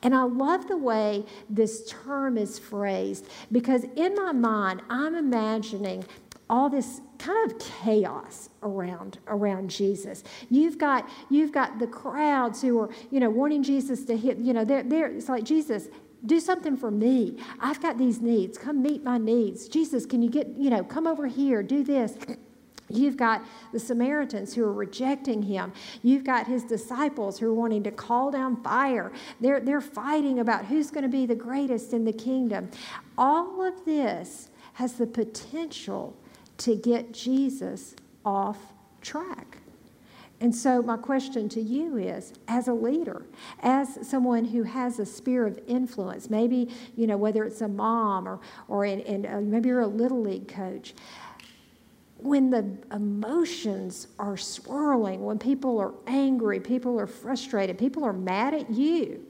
And 0.02 0.14
I 0.14 0.24
love 0.24 0.68
the 0.68 0.78
way 0.78 1.24
this 1.50 1.88
term 1.88 2.38
is 2.38 2.60
phrased 2.60 3.28
because 3.52 3.86
in 3.96 4.16
my 4.16 4.34
mind, 4.34 4.82
I'm 4.90 5.16
imagining 5.16 6.04
all 6.50 6.70
this 6.70 7.02
kind 7.20 7.52
of 7.52 7.58
chaos 7.60 8.50
around 8.64 9.20
around 9.28 9.70
Jesus. 9.70 10.24
You've 10.50 10.78
got 10.78 11.08
you've 11.30 11.52
got 11.54 11.80
the 11.80 11.88
crowds 11.88 12.62
who 12.62 12.80
are 12.80 12.90
you 13.12 13.20
know 13.20 13.30
wanting 13.30 13.64
Jesus 13.64 14.04
to 14.06 14.18
hit. 14.18 14.40
You 14.40 14.54
know, 14.54 14.66
they're, 14.66 14.84
they're 14.84 15.08
it's 15.08 15.30
like 15.30 15.44
Jesus. 15.44 15.88
Do 16.26 16.40
something 16.40 16.78
for 16.78 16.90
me. 16.90 17.38
I've 17.60 17.82
got 17.82 17.98
these 17.98 18.22
needs. 18.22 18.58
Come 18.58 18.82
meet 18.82 19.04
my 19.04 19.18
needs. 19.18 19.68
Jesus, 19.68 20.06
can 20.06 20.22
you 20.22 20.30
get, 20.30 20.48
you 20.58 20.70
know, 20.70 20.82
come 20.82 21.06
over 21.06 21.28
here, 21.28 21.62
do 21.62 21.84
this. 21.84 22.16
You've 22.94 23.18
got 23.18 23.44
the 23.72 23.80
Samaritans 23.80 24.54
who 24.54 24.64
are 24.64 24.74
rejecting 24.74 25.42
him. 25.42 25.74
You've 26.02 26.24
got 26.24 26.48
his 26.48 26.64
disciples 26.64 27.40
who 27.40 27.48
are 27.48 27.54
wanting 27.54 27.84
to 27.84 27.92
call 27.92 28.32
down 28.32 28.62
fire. 28.64 29.12
They're, 29.42 29.60
they're 29.60 29.82
fighting 29.82 30.40
about 30.40 30.66
who's 30.66 30.92
going 30.92 31.04
to 31.04 31.10
be 31.10 31.26
the 31.26 31.36
greatest 31.36 31.94
in 31.94 32.06
the 32.06 32.14
kingdom. 32.14 32.70
All 33.18 33.62
of 33.66 33.86
this 33.86 34.50
has 34.74 34.94
the 34.94 35.08
potential 35.08 36.16
to 36.58 36.76
get 36.76 37.14
Jesus 37.14 37.96
off 38.26 38.58
track. 39.02 39.58
And 40.44 40.54
so, 40.54 40.82
my 40.82 40.98
question 40.98 41.48
to 41.50 41.62
you 41.62 41.96
is 41.96 42.34
as 42.50 42.68
a 42.68 42.74
leader, 42.74 43.26
as 43.62 44.06
someone 44.06 44.44
who 44.44 44.64
has 44.64 45.00
a 45.00 45.06
sphere 45.06 45.48
of 45.48 45.58
influence, 45.68 46.30
maybe, 46.30 46.70
you 46.98 47.08
know, 47.08 47.16
whether 47.16 47.46
it's 47.46 47.62
a 47.62 47.68
mom 47.70 48.28
or, 48.28 48.42
or 48.68 48.84
in, 48.84 49.00
in, 49.02 49.26
uh, 49.26 49.40
maybe 49.42 49.70
you're 49.70 49.80
a 49.80 49.88
little 49.88 50.22
league 50.22 50.50
coach, 50.50 50.96
when 52.24 52.50
the 52.50 52.66
emotions 52.94 54.08
are 54.18 54.38
swirling, 54.38 55.24
when 55.24 55.38
people 55.38 55.80
are 55.80 55.94
angry, 56.08 56.60
people 56.60 57.00
are 57.00 57.08
frustrated, 57.08 57.78
people 57.78 58.04
are 58.04 58.14
mad 58.14 58.54
at 58.54 58.70
you, 58.70 59.26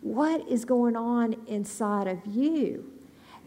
what 0.00 0.46
is 0.48 0.64
going 0.64 0.96
on 0.96 1.36
inside 1.46 2.06
of 2.06 2.18
you 2.26 2.90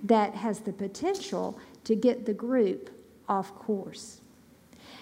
that 0.04 0.36
has 0.36 0.60
the 0.60 0.74
potential 0.74 1.60
to 1.84 1.96
get 1.96 2.26
the 2.26 2.34
group 2.34 2.92
off 3.28 3.54
course? 3.56 4.22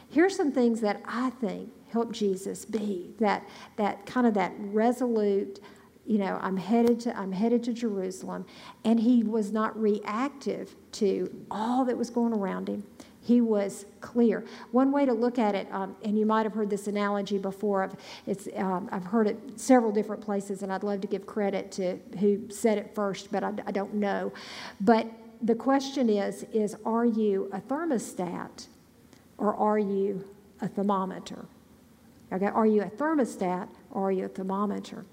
Here's 0.10 0.36
some 0.36 0.52
things 0.52 0.80
that 0.82 1.02
I 1.06 1.30
think 1.32 1.70
help 1.92 2.12
Jesus 2.12 2.64
be 2.66 3.10
that, 3.20 3.44
that 3.76 4.06
kind 4.06 4.26
of 4.26 4.34
that 4.36 4.54
resolute, 4.58 5.60
you 6.06 6.18
know, 6.18 6.40
I'm 6.42 6.58
headed 6.58 7.00
to 7.02 7.18
I'm 7.18 7.32
headed 7.32 7.64
to 7.64 7.74
Jerusalem, 7.74 8.46
and 8.84 9.00
he 9.00 9.24
was 9.24 9.52
not 9.52 9.80
reactive 9.82 10.76
to 10.94 11.34
all 11.50 11.84
that 11.86 11.98
was 11.98 12.10
going 12.10 12.34
around 12.34 12.70
him. 12.70 12.84
He 13.26 13.42
was 13.42 13.86
clear. 14.02 14.46
One 14.72 14.92
way 14.92 15.06
to 15.06 15.14
look 15.14 15.40
at 15.40 15.56
it, 15.56 15.68
um, 15.72 15.96
and 16.04 16.18
you 16.18 16.26
might 16.26 16.44
have 16.44 16.54
heard 16.54 16.70
this 16.70 16.88
analogy 16.88 17.40
before. 17.40 17.84
Of 17.84 17.96
it's 18.28 18.48
um, 18.56 18.88
I've 18.92 19.06
heard 19.06 19.28
it 19.28 19.60
several 19.60 19.92
different 19.92 20.22
places, 20.22 20.62
and 20.62 20.72
I'd 20.72 20.84
love 20.84 21.02
to 21.02 21.08
give 21.08 21.26
credit 21.26 21.72
to 21.74 21.98
who 22.20 22.50
said 22.52 22.78
it 22.78 22.94
first, 22.94 23.32
but 23.32 23.44
I, 23.44 23.52
I 23.66 23.72
don't 23.72 23.96
know. 23.96 24.32
But 24.80 25.08
the 25.42 25.56
question 25.56 26.08
is: 26.10 26.44
is 26.54 26.76
are 26.86 27.06
you 27.06 27.50
a 27.52 27.60
thermostat, 27.60 28.68
or 29.40 29.56
are 29.56 29.80
you 29.80 30.24
a 30.62 30.68
thermometer? 30.68 31.46
Okay, 32.32 32.48
are 32.48 32.66
you 32.66 32.82
a 32.82 32.90
thermostat 32.90 33.68
or 33.92 34.10
are 34.10 34.12
you 34.12 34.26
a 34.26 34.30
thermometer? 34.30 35.06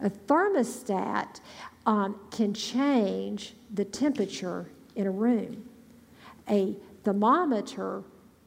A 0.00 0.10
thermostat 0.10 1.40
um, 1.86 2.18
can 2.30 2.52
change 2.52 3.54
the 3.72 3.84
temperature 3.84 4.66
in 4.96 5.06
a 5.06 5.10
room. 5.10 5.68
A 6.48 6.76
thermometer 7.04 8.02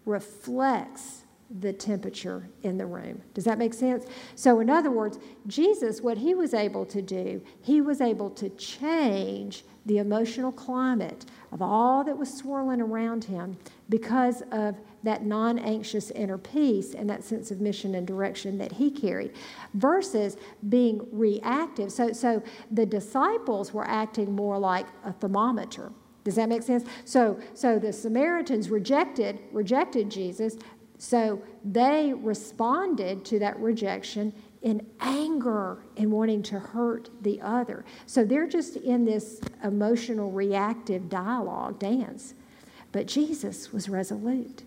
reflects 0.06 1.24
the 1.60 1.72
temperature 1.72 2.50
in 2.64 2.78
the 2.78 2.86
room. 2.86 3.22
Does 3.34 3.46
that 3.46 3.58
make 3.58 3.74
sense? 3.74 4.06
So, 4.36 4.60
in 4.60 4.70
other 4.70 4.92
words, 4.92 5.18
Jesus, 5.48 6.02
what 6.02 6.18
he 6.18 6.36
was 6.36 6.54
able 6.54 6.86
to 6.88 7.02
do, 7.02 7.42
he 7.62 7.80
was 7.80 8.02
able 8.02 8.30
to 8.32 8.50
change 8.50 9.64
the 9.86 10.00
emotional 10.00 10.52
climate 10.52 11.26
of 11.54 11.62
all 11.62 12.04
that 12.04 12.18
was 12.18 12.34
swirling 12.34 12.82
around 12.82 13.24
him 13.24 13.58
because 13.88 14.44
of 14.52 14.76
that 15.04 15.26
non 15.26 15.58
anxious 15.60 16.12
inner 16.12 16.38
peace 16.38 16.94
and 16.94 17.10
that 17.10 17.24
sense 17.24 17.50
of 17.50 17.62
mission 17.62 17.96
and 17.96 18.06
direction 18.06 18.58
that 18.58 18.74
he 18.74 18.92
carried 18.92 19.32
versus 19.74 20.36
being 20.68 21.08
reactive. 21.14 21.92
So, 21.94 22.12
so 22.12 22.44
the 22.72 22.86
disciples 22.86 23.74
were 23.74 23.88
acting 23.88 24.36
more 24.36 24.60
like 24.60 24.88
a 25.06 25.14
thermometer. 25.14 25.94
Does 26.28 26.36
that 26.36 26.50
make 26.50 26.62
sense? 26.62 26.84
So, 27.06 27.40
so 27.54 27.80
the 27.80 27.94
Samaritans 27.94 28.70
rejected 28.70 29.40
rejected 29.54 30.10
Jesus. 30.10 30.58
So 30.98 31.42
they 31.64 32.12
responded 32.14 33.24
to 33.28 33.40
that 33.40 33.58
rejection 33.62 34.34
in 34.62 34.86
anger 35.00 35.78
and 35.96 36.12
wanting 36.12 36.44
to 36.44 36.60
hurt 36.60 37.10
the 37.22 37.40
other. 37.40 37.86
So 38.08 38.26
they're 38.26 38.46
just 38.46 38.76
in 38.76 39.06
this 39.06 39.40
emotional 39.64 40.30
reactive 40.30 41.08
dialogue 41.08 41.80
dance. 41.80 42.34
But 42.92 43.08
Jesus 43.08 43.72
was 43.72 43.88
resolute. 43.88 44.64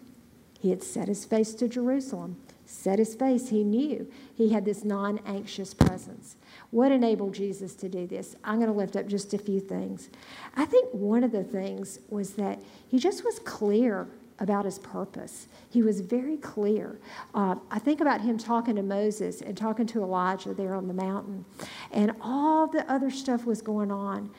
He 0.58 0.70
had 0.70 0.82
set 0.82 1.08
his 1.08 1.26
face 1.26 1.52
to 1.56 1.68
Jerusalem, 1.68 2.40
set 2.64 2.98
his 2.98 3.14
face. 3.14 3.50
He 3.50 3.64
knew 3.64 4.10
he 4.34 4.54
had 4.54 4.64
this 4.64 4.82
non 4.82 5.20
anxious 5.26 5.74
presence. 5.74 6.36
What 6.70 6.92
enabled 6.92 7.34
Jesus 7.34 7.74
to 7.76 7.88
do 7.88 8.06
this? 8.06 8.36
I'm 8.44 8.56
going 8.56 8.70
to 8.70 8.76
lift 8.76 8.94
up 8.94 9.06
just 9.06 9.34
a 9.34 9.38
few 9.38 9.60
things. 9.60 10.08
I 10.54 10.64
think 10.64 10.88
one 10.92 11.24
of 11.24 11.32
the 11.32 11.42
things 11.42 11.98
was 12.08 12.34
that 12.34 12.60
he 12.86 12.98
just 12.98 13.24
was 13.24 13.40
clear 13.40 14.06
about 14.38 14.64
his 14.64 14.78
purpose. 14.78 15.48
He 15.68 15.82
was 15.82 16.00
very 16.00 16.36
clear. 16.36 16.98
Uh, 17.34 17.56
I 17.70 17.78
think 17.78 18.00
about 18.00 18.22
him 18.22 18.38
talking 18.38 18.76
to 18.76 18.82
Moses 18.82 19.42
and 19.42 19.56
talking 19.56 19.86
to 19.88 20.02
Elijah 20.02 20.54
there 20.54 20.74
on 20.74 20.88
the 20.88 20.94
mountain, 20.94 21.44
and 21.92 22.12
all 22.20 22.66
the 22.66 22.90
other 22.90 23.10
stuff 23.10 23.44
was 23.44 23.60
going 23.60 23.90
on. 23.90 24.30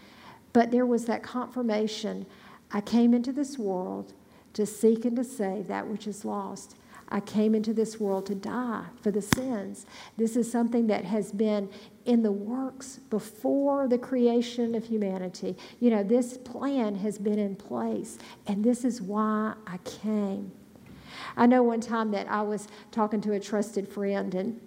But 0.54 0.72
there 0.72 0.86
was 0.86 1.06
that 1.06 1.22
confirmation 1.22 2.26
I 2.72 2.82
came 2.82 3.14
into 3.14 3.32
this 3.32 3.58
world 3.58 4.14
to 4.54 4.66
seek 4.66 5.06
and 5.06 5.16
to 5.18 5.24
save 5.24 5.68
that 5.68 5.88
which 5.88 6.08
is 6.08 6.26
lost. 6.26 6.76
I 7.12 7.20
came 7.20 7.54
into 7.54 7.74
this 7.74 8.00
world 8.00 8.26
to 8.28 8.36
die 8.36 8.86
for 9.02 9.12
the 9.12 9.22
sins. 9.22 9.86
This 10.18 10.36
is 10.36 10.50
something 10.50 10.88
that 10.88 11.04
has 11.06 11.32
been 11.32 11.70
in 12.06 12.24
the 12.24 12.32
works 12.32 13.00
before 13.10 13.88
the 13.88 13.98
creation 13.98 14.74
of 14.74 14.86
humanity. 14.86 15.58
You 15.80 15.90
know, 15.90 16.04
this 16.04 16.38
plan 16.38 16.96
has 16.96 17.18
been 17.18 17.38
in 17.38 17.56
place, 17.56 18.18
and 18.48 18.64
this 18.64 18.86
is 18.86 19.02
why 19.02 19.56
I 19.68 19.78
came. 19.80 20.52
I 21.36 21.46
know 21.46 21.64
one 21.64 21.82
time 21.82 22.12
that 22.12 22.28
I 22.30 22.42
was 22.42 22.68
talking 22.92 23.22
to 23.22 23.34
a 23.34 23.40
trusted 23.40 23.88
friend, 23.88 24.34
and 24.34 24.62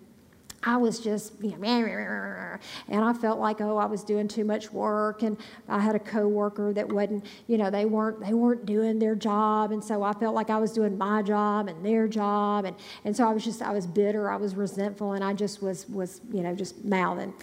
I 0.66 0.78
was 0.78 0.98
just, 0.98 1.34
you 1.42 1.56
know, 1.58 2.58
and 2.88 3.04
I 3.04 3.12
felt 3.12 3.38
like, 3.38 3.60
oh, 3.60 3.76
I 3.76 3.84
was 3.84 4.02
doing 4.02 4.28
too 4.28 4.44
much 4.44 4.72
work, 4.72 5.22
and 5.22 5.36
I 5.68 5.80
had 5.80 5.94
a 5.94 5.98
coworker 5.98 6.72
that 6.72 6.88
wasn't, 6.88 7.26
you 7.46 7.58
know, 7.58 7.70
they 7.70 7.84
weren't 7.84 8.20
they 8.20 8.32
weren't 8.32 8.64
doing 8.64 8.98
their 8.98 9.14
job, 9.14 9.72
and 9.72 9.84
so 9.84 10.02
I 10.02 10.12
felt 10.14 10.34
like 10.34 10.50
I 10.50 10.58
was 10.58 10.72
doing 10.72 10.96
my 10.96 11.22
job 11.22 11.68
and 11.68 11.84
their 11.84 12.08
job, 12.08 12.64
and 12.64 12.76
and 13.04 13.14
so 13.14 13.28
I 13.28 13.32
was 13.32 13.44
just 13.44 13.60
I 13.62 13.72
was 13.72 13.86
bitter, 13.86 14.30
I 14.30 14.36
was 14.36 14.54
resentful, 14.54 15.12
and 15.12 15.22
I 15.22 15.34
just 15.34 15.62
was 15.62 15.88
was 15.88 16.22
you 16.32 16.42
know 16.42 16.54
just 16.54 16.84
mouthing, 16.84 17.34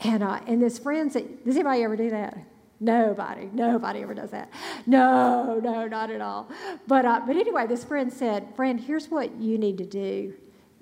and 0.00 0.22
uh, 0.22 0.40
and 0.46 0.62
this 0.62 0.78
friend 0.78 1.12
said, 1.12 1.44
does 1.44 1.56
anybody 1.56 1.82
ever 1.82 1.96
do 1.96 2.10
that? 2.10 2.38
Nobody, 2.80 3.50
nobody 3.52 4.02
ever 4.02 4.14
does 4.14 4.30
that. 4.30 4.52
No, 4.86 5.58
no, 5.60 5.88
not 5.88 6.10
at 6.10 6.20
all. 6.20 6.48
But 6.86 7.04
uh, 7.04 7.22
but 7.26 7.36
anyway, 7.36 7.66
this 7.66 7.84
friend 7.84 8.12
said, 8.12 8.54
friend, 8.54 8.78
here's 8.78 9.08
what 9.08 9.34
you 9.34 9.58
need 9.58 9.78
to 9.78 9.86
do. 9.86 10.34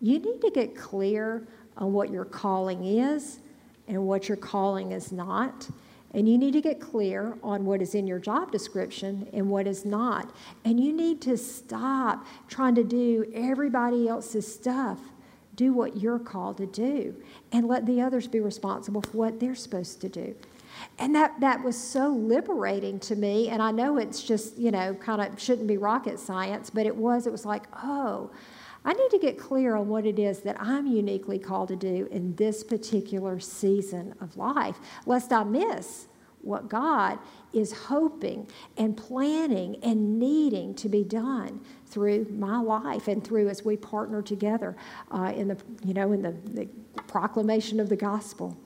You 0.03 0.19
need 0.19 0.43
to 0.43 0.51
get 0.51 0.77
clear 0.77 1.49
on 1.77 1.93
what 1.93 2.11
your 2.11 2.25
calling 2.25 2.85
is 2.85 3.41
and 3.89 4.07
what 4.07 4.29
your 4.29 4.37
calling 4.37 4.93
is 4.93 5.13
not. 5.13 5.69
And 6.15 6.29
you 6.29 6.39
need 6.39 6.53
to 6.53 6.61
get 6.61 6.81
clear 6.81 7.37
on 7.43 7.67
what 7.67 7.83
is 7.83 7.95
in 7.95 8.07
your 8.07 8.19
job 8.19 8.51
description 8.51 9.29
and 9.33 9.51
what 9.51 9.67
is 9.67 9.85
not. 9.85 10.35
And 10.65 10.81
you 10.81 10.93
need 10.93 11.21
to 11.23 11.37
stop 11.37 12.27
trying 12.49 12.75
to 12.77 12.85
do 12.85 13.31
everybody 13.35 14.09
else's 14.09 14.53
stuff. 14.53 14.99
Do 15.57 15.73
what 15.73 15.97
you're 15.97 16.19
called 16.19 16.59
to 16.59 16.67
do 16.67 17.15
and 17.53 17.67
let 17.67 17.87
the 17.87 18.01
others 18.01 18.27
be 18.29 18.41
responsible 18.41 19.03
for 19.03 19.17
what 19.17 19.41
they're 19.41 19.55
supposed 19.55 20.01
to 20.03 20.09
do. 20.09 20.35
And 20.99 21.15
that, 21.15 21.41
that 21.41 21.63
was 21.63 21.77
so 21.77 22.09
liberating 22.09 22.99
to 23.01 23.17
me. 23.17 23.49
And 23.49 23.63
I 23.63 23.71
know 23.71 23.99
it's 23.99 24.23
just, 24.23 24.59
you 24.59 24.71
know, 24.71 24.95
kind 24.95 25.21
of 25.21 25.41
shouldn't 25.41 25.67
be 25.67 25.77
rocket 25.77 26.19
science, 26.19 26.71
but 26.71 26.87
it 26.87 26.95
was. 26.95 27.27
It 27.27 27.33
was 27.33 27.47
like, 27.47 27.65
oh, 27.83 28.31
I 28.87 28.93
need 28.93 29.11
to 29.11 29.19
get 29.19 29.37
clear 29.37 29.75
on 29.75 29.89
what 29.89 30.07
it 30.07 30.21
is 30.21 30.41
that 30.41 30.57
I'm 30.61 30.87
uniquely 30.87 31.41
called 31.41 31.69
to 31.69 31.77
do 31.77 32.09
in 32.13 32.37
this 32.37 32.63
particular 32.63 33.41
season 33.41 34.15
of 34.21 34.37
life, 34.37 34.79
lest 35.07 35.33
I 35.33 35.43
miss 35.43 36.07
what 36.41 36.69
God 36.69 37.19
is 37.53 37.73
hoping 37.73 38.47
and 38.77 38.97
planning 38.97 39.77
and 39.83 40.21
needing 40.21 40.73
to 40.77 40.89
be 40.89 41.03
done 41.03 41.61
through 41.87 42.27
my 42.31 42.61
life 42.61 43.09
and 43.09 43.25
through 43.25 43.49
as 43.49 43.65
we 43.65 43.77
partner 43.77 44.23
together 44.23 44.77
uh, 45.11 45.33
in 45.35 45.49
the 45.49 45.59
you 45.85 45.93
know 45.93 46.13
in 46.13 46.23
the, 46.23 46.37
the 46.53 46.69
proclamation 47.09 47.81
of 47.81 47.89
the 47.89 47.97
gospel. 47.97 48.57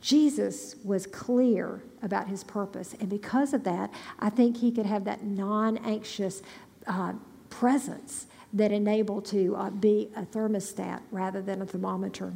Jesus 0.00 0.76
was 0.82 1.06
clear 1.06 1.82
about 2.00 2.28
his 2.28 2.42
purpose, 2.42 2.94
and 2.98 3.10
because 3.10 3.52
of 3.52 3.64
that, 3.64 3.92
I 4.18 4.30
think 4.30 4.56
he 4.56 4.72
could 4.72 4.86
have 4.86 5.04
that 5.04 5.22
non-anxious 5.22 6.40
uh, 6.86 7.12
presence 7.50 8.26
that 8.52 8.72
enable 8.72 9.20
to 9.22 9.54
uh, 9.56 9.70
be 9.70 10.10
a 10.16 10.22
thermostat 10.22 11.00
rather 11.10 11.40
than 11.40 11.62
a 11.62 11.66
thermometer. 11.66 12.32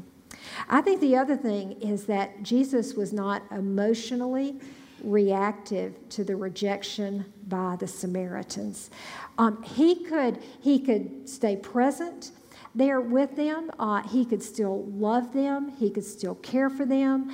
I 0.68 0.80
think 0.80 1.00
the 1.00 1.16
other 1.16 1.36
thing 1.36 1.72
is 1.80 2.06
that 2.06 2.42
Jesus 2.42 2.94
was 2.94 3.12
not 3.12 3.42
emotionally 3.50 4.60
reactive 5.02 5.94
to 6.10 6.24
the 6.24 6.36
rejection 6.36 7.24
by 7.48 7.76
the 7.78 7.86
Samaritans. 7.86 8.90
Um, 9.38 9.62
he 9.62 9.96
could 10.04 10.38
he 10.60 10.78
could 10.78 11.28
stay 11.28 11.56
present 11.56 12.30
there 12.74 13.00
with 13.00 13.36
them. 13.36 13.70
Uh, 13.78 14.02
he 14.02 14.24
could 14.24 14.42
still 14.42 14.84
love 14.84 15.32
them. 15.32 15.70
He 15.78 15.90
could 15.90 16.04
still 16.04 16.36
care 16.36 16.70
for 16.70 16.84
them, 16.84 17.30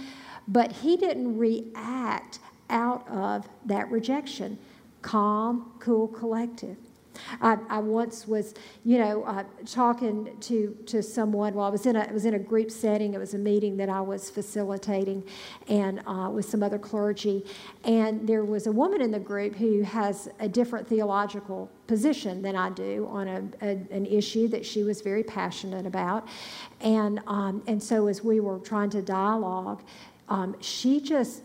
but 0.48 0.72
he 0.72 0.96
didn't 0.96 1.38
react 1.38 2.40
out 2.68 3.08
of 3.08 3.48
that 3.66 3.90
rejection. 3.90 4.58
Calm, 5.02 5.72
cool, 5.78 6.08
collective. 6.08 6.76
I, 7.40 7.58
I 7.68 7.78
once 7.78 8.26
was, 8.26 8.54
you 8.84 8.98
know, 8.98 9.24
uh, 9.24 9.44
talking 9.66 10.36
to, 10.40 10.76
to 10.86 11.02
someone. 11.02 11.54
Well, 11.54 11.66
I 11.66 11.70
was 11.70 11.86
in 11.86 11.96
a 11.96 12.08
was 12.12 12.24
in 12.24 12.34
a 12.34 12.38
group 12.38 12.70
setting. 12.70 13.14
It 13.14 13.18
was 13.18 13.34
a 13.34 13.38
meeting 13.38 13.76
that 13.78 13.88
I 13.88 14.00
was 14.00 14.30
facilitating, 14.30 15.24
and 15.68 16.02
uh, 16.06 16.30
with 16.32 16.48
some 16.48 16.62
other 16.62 16.78
clergy. 16.78 17.44
And 17.84 18.28
there 18.28 18.44
was 18.44 18.66
a 18.66 18.72
woman 18.72 19.00
in 19.00 19.10
the 19.10 19.18
group 19.18 19.54
who 19.54 19.82
has 19.82 20.28
a 20.38 20.48
different 20.48 20.86
theological 20.86 21.70
position 21.86 22.42
than 22.42 22.56
I 22.56 22.70
do 22.70 23.06
on 23.10 23.28
a, 23.28 23.42
a 23.62 23.70
an 23.90 24.06
issue 24.06 24.48
that 24.48 24.64
she 24.64 24.82
was 24.82 25.00
very 25.00 25.22
passionate 25.22 25.86
about. 25.86 26.28
And 26.80 27.20
um, 27.26 27.62
and 27.66 27.82
so 27.82 28.06
as 28.06 28.22
we 28.22 28.40
were 28.40 28.58
trying 28.58 28.90
to 28.90 29.02
dialogue, 29.02 29.82
um, 30.28 30.56
she 30.60 31.00
just 31.00 31.42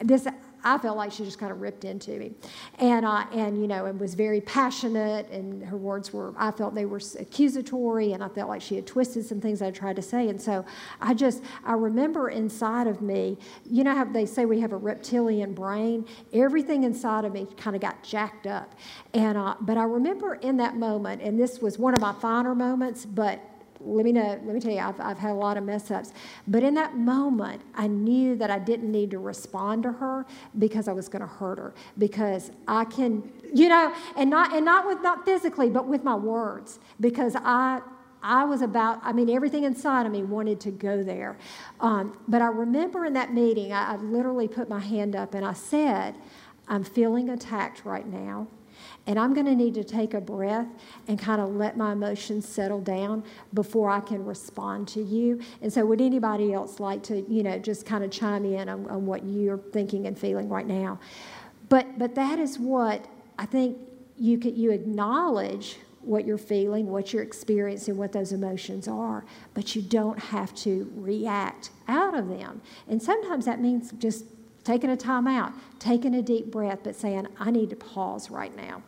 this 0.00 0.26
I 0.64 0.78
felt 0.78 0.96
like 0.96 1.12
she 1.12 1.24
just 1.24 1.38
kind 1.38 1.52
of 1.52 1.60
ripped 1.60 1.84
into 1.84 2.12
me, 2.12 2.32
and 2.78 3.04
uh, 3.04 3.26
and 3.32 3.60
you 3.60 3.66
know, 3.68 3.86
and 3.86 3.98
was 4.00 4.14
very 4.14 4.40
passionate, 4.40 5.28
and 5.30 5.64
her 5.64 5.76
words 5.76 6.12
were 6.12 6.34
I 6.36 6.50
felt 6.50 6.74
they 6.74 6.86
were 6.86 7.00
accusatory, 7.18 8.12
and 8.12 8.22
I 8.22 8.28
felt 8.28 8.48
like 8.48 8.62
she 8.62 8.76
had 8.76 8.86
twisted 8.86 9.24
some 9.24 9.40
things 9.40 9.62
I 9.62 9.70
tried 9.70 9.96
to 9.96 10.02
say, 10.02 10.28
and 10.28 10.40
so 10.40 10.64
I 11.00 11.14
just 11.14 11.42
I 11.64 11.72
remember 11.72 12.28
inside 12.30 12.86
of 12.86 13.00
me, 13.00 13.38
you 13.68 13.84
know 13.84 13.94
how 13.94 14.04
they 14.04 14.26
say 14.26 14.44
we 14.44 14.60
have 14.60 14.72
a 14.72 14.76
reptilian 14.76 15.54
brain, 15.54 16.06
everything 16.32 16.84
inside 16.84 17.24
of 17.24 17.32
me 17.32 17.46
kind 17.56 17.76
of 17.76 17.82
got 17.82 18.02
jacked 18.02 18.46
up, 18.46 18.74
and 19.14 19.38
uh, 19.38 19.54
but 19.60 19.76
I 19.76 19.84
remember 19.84 20.34
in 20.34 20.56
that 20.58 20.76
moment, 20.76 21.22
and 21.22 21.38
this 21.38 21.60
was 21.60 21.78
one 21.78 21.94
of 21.94 22.00
my 22.00 22.12
finer 22.12 22.54
moments, 22.54 23.04
but 23.04 23.40
let 23.80 24.04
me 24.04 24.12
know, 24.12 24.40
let 24.44 24.54
me 24.54 24.60
tell 24.60 24.72
you, 24.72 24.80
I've, 24.80 25.00
I've 25.00 25.18
had 25.18 25.30
a 25.30 25.34
lot 25.34 25.56
of 25.56 25.64
mess 25.64 25.90
ups. 25.90 26.12
But 26.46 26.62
in 26.62 26.74
that 26.74 26.96
moment, 26.96 27.62
I 27.74 27.86
knew 27.86 28.36
that 28.36 28.50
I 28.50 28.58
didn't 28.58 28.90
need 28.90 29.10
to 29.12 29.18
respond 29.18 29.84
to 29.84 29.92
her 29.92 30.26
because 30.58 30.88
I 30.88 30.92
was 30.92 31.08
going 31.08 31.22
to 31.22 31.28
hurt 31.28 31.58
her. 31.58 31.74
Because 31.96 32.50
I 32.66 32.84
can, 32.84 33.30
you 33.54 33.68
know, 33.68 33.94
and 34.16 34.30
not 34.30 34.54
and 34.54 34.64
not 34.64 34.86
with 34.86 35.00
not 35.02 35.24
physically, 35.24 35.70
but 35.70 35.86
with 35.86 36.04
my 36.04 36.14
words. 36.14 36.78
Because 37.00 37.36
I 37.36 37.80
I 38.22 38.44
was 38.44 38.62
about, 38.62 38.98
I 39.02 39.12
mean, 39.12 39.30
everything 39.30 39.64
inside 39.64 40.04
of 40.04 40.12
me 40.12 40.24
wanted 40.24 40.60
to 40.60 40.70
go 40.72 41.02
there. 41.02 41.38
Um, 41.80 42.18
but 42.26 42.42
I 42.42 42.48
remember 42.48 43.04
in 43.04 43.12
that 43.12 43.32
meeting, 43.32 43.72
I, 43.72 43.92
I 43.92 43.96
literally 43.96 44.48
put 44.48 44.68
my 44.68 44.80
hand 44.80 45.14
up 45.14 45.34
and 45.34 45.46
I 45.46 45.52
said, 45.52 46.16
I'm 46.66 46.82
feeling 46.82 47.30
attacked 47.30 47.84
right 47.84 48.06
now. 48.06 48.48
And 49.08 49.18
I'm 49.18 49.32
going 49.32 49.46
to 49.46 49.56
need 49.56 49.72
to 49.74 49.84
take 49.84 50.12
a 50.12 50.20
breath 50.20 50.66
and 51.08 51.18
kind 51.18 51.40
of 51.40 51.56
let 51.56 51.78
my 51.78 51.92
emotions 51.92 52.46
settle 52.46 52.82
down 52.82 53.24
before 53.54 53.88
I 53.88 54.00
can 54.00 54.22
respond 54.22 54.86
to 54.88 55.02
you. 55.02 55.40
And 55.62 55.72
so, 55.72 55.84
would 55.86 56.02
anybody 56.02 56.52
else 56.52 56.78
like 56.78 57.02
to, 57.04 57.24
you 57.26 57.42
know, 57.42 57.58
just 57.58 57.86
kind 57.86 58.04
of 58.04 58.10
chime 58.10 58.44
in 58.44 58.68
on, 58.68 58.86
on 58.88 59.06
what 59.06 59.24
you're 59.24 59.56
thinking 59.56 60.06
and 60.06 60.16
feeling 60.16 60.50
right 60.50 60.66
now? 60.66 61.00
But, 61.70 61.98
but 61.98 62.14
that 62.16 62.38
is 62.38 62.58
what 62.58 63.06
I 63.38 63.46
think 63.46 63.78
you, 64.18 64.36
can, 64.36 64.54
you 64.54 64.72
acknowledge 64.72 65.78
what 66.02 66.26
you're 66.26 66.36
feeling, 66.36 66.86
what 66.88 67.12
you're 67.12 67.22
experiencing, 67.22 67.96
what 67.96 68.12
those 68.12 68.32
emotions 68.32 68.88
are, 68.88 69.24
but 69.54 69.74
you 69.74 69.80
don't 69.80 70.18
have 70.18 70.54
to 70.56 70.90
react 70.96 71.70
out 71.88 72.14
of 72.14 72.28
them. 72.28 72.60
And 72.88 73.02
sometimes 73.02 73.46
that 73.46 73.58
means 73.58 73.90
just 73.98 74.26
taking 74.64 74.90
a 74.90 74.96
time 74.96 75.26
out, 75.26 75.52
taking 75.78 76.14
a 76.14 76.20
deep 76.20 76.50
breath, 76.50 76.80
but 76.82 76.94
saying, 76.94 77.26
I 77.40 77.50
need 77.50 77.70
to 77.70 77.76
pause 77.76 78.30
right 78.30 78.54
now. 78.54 78.82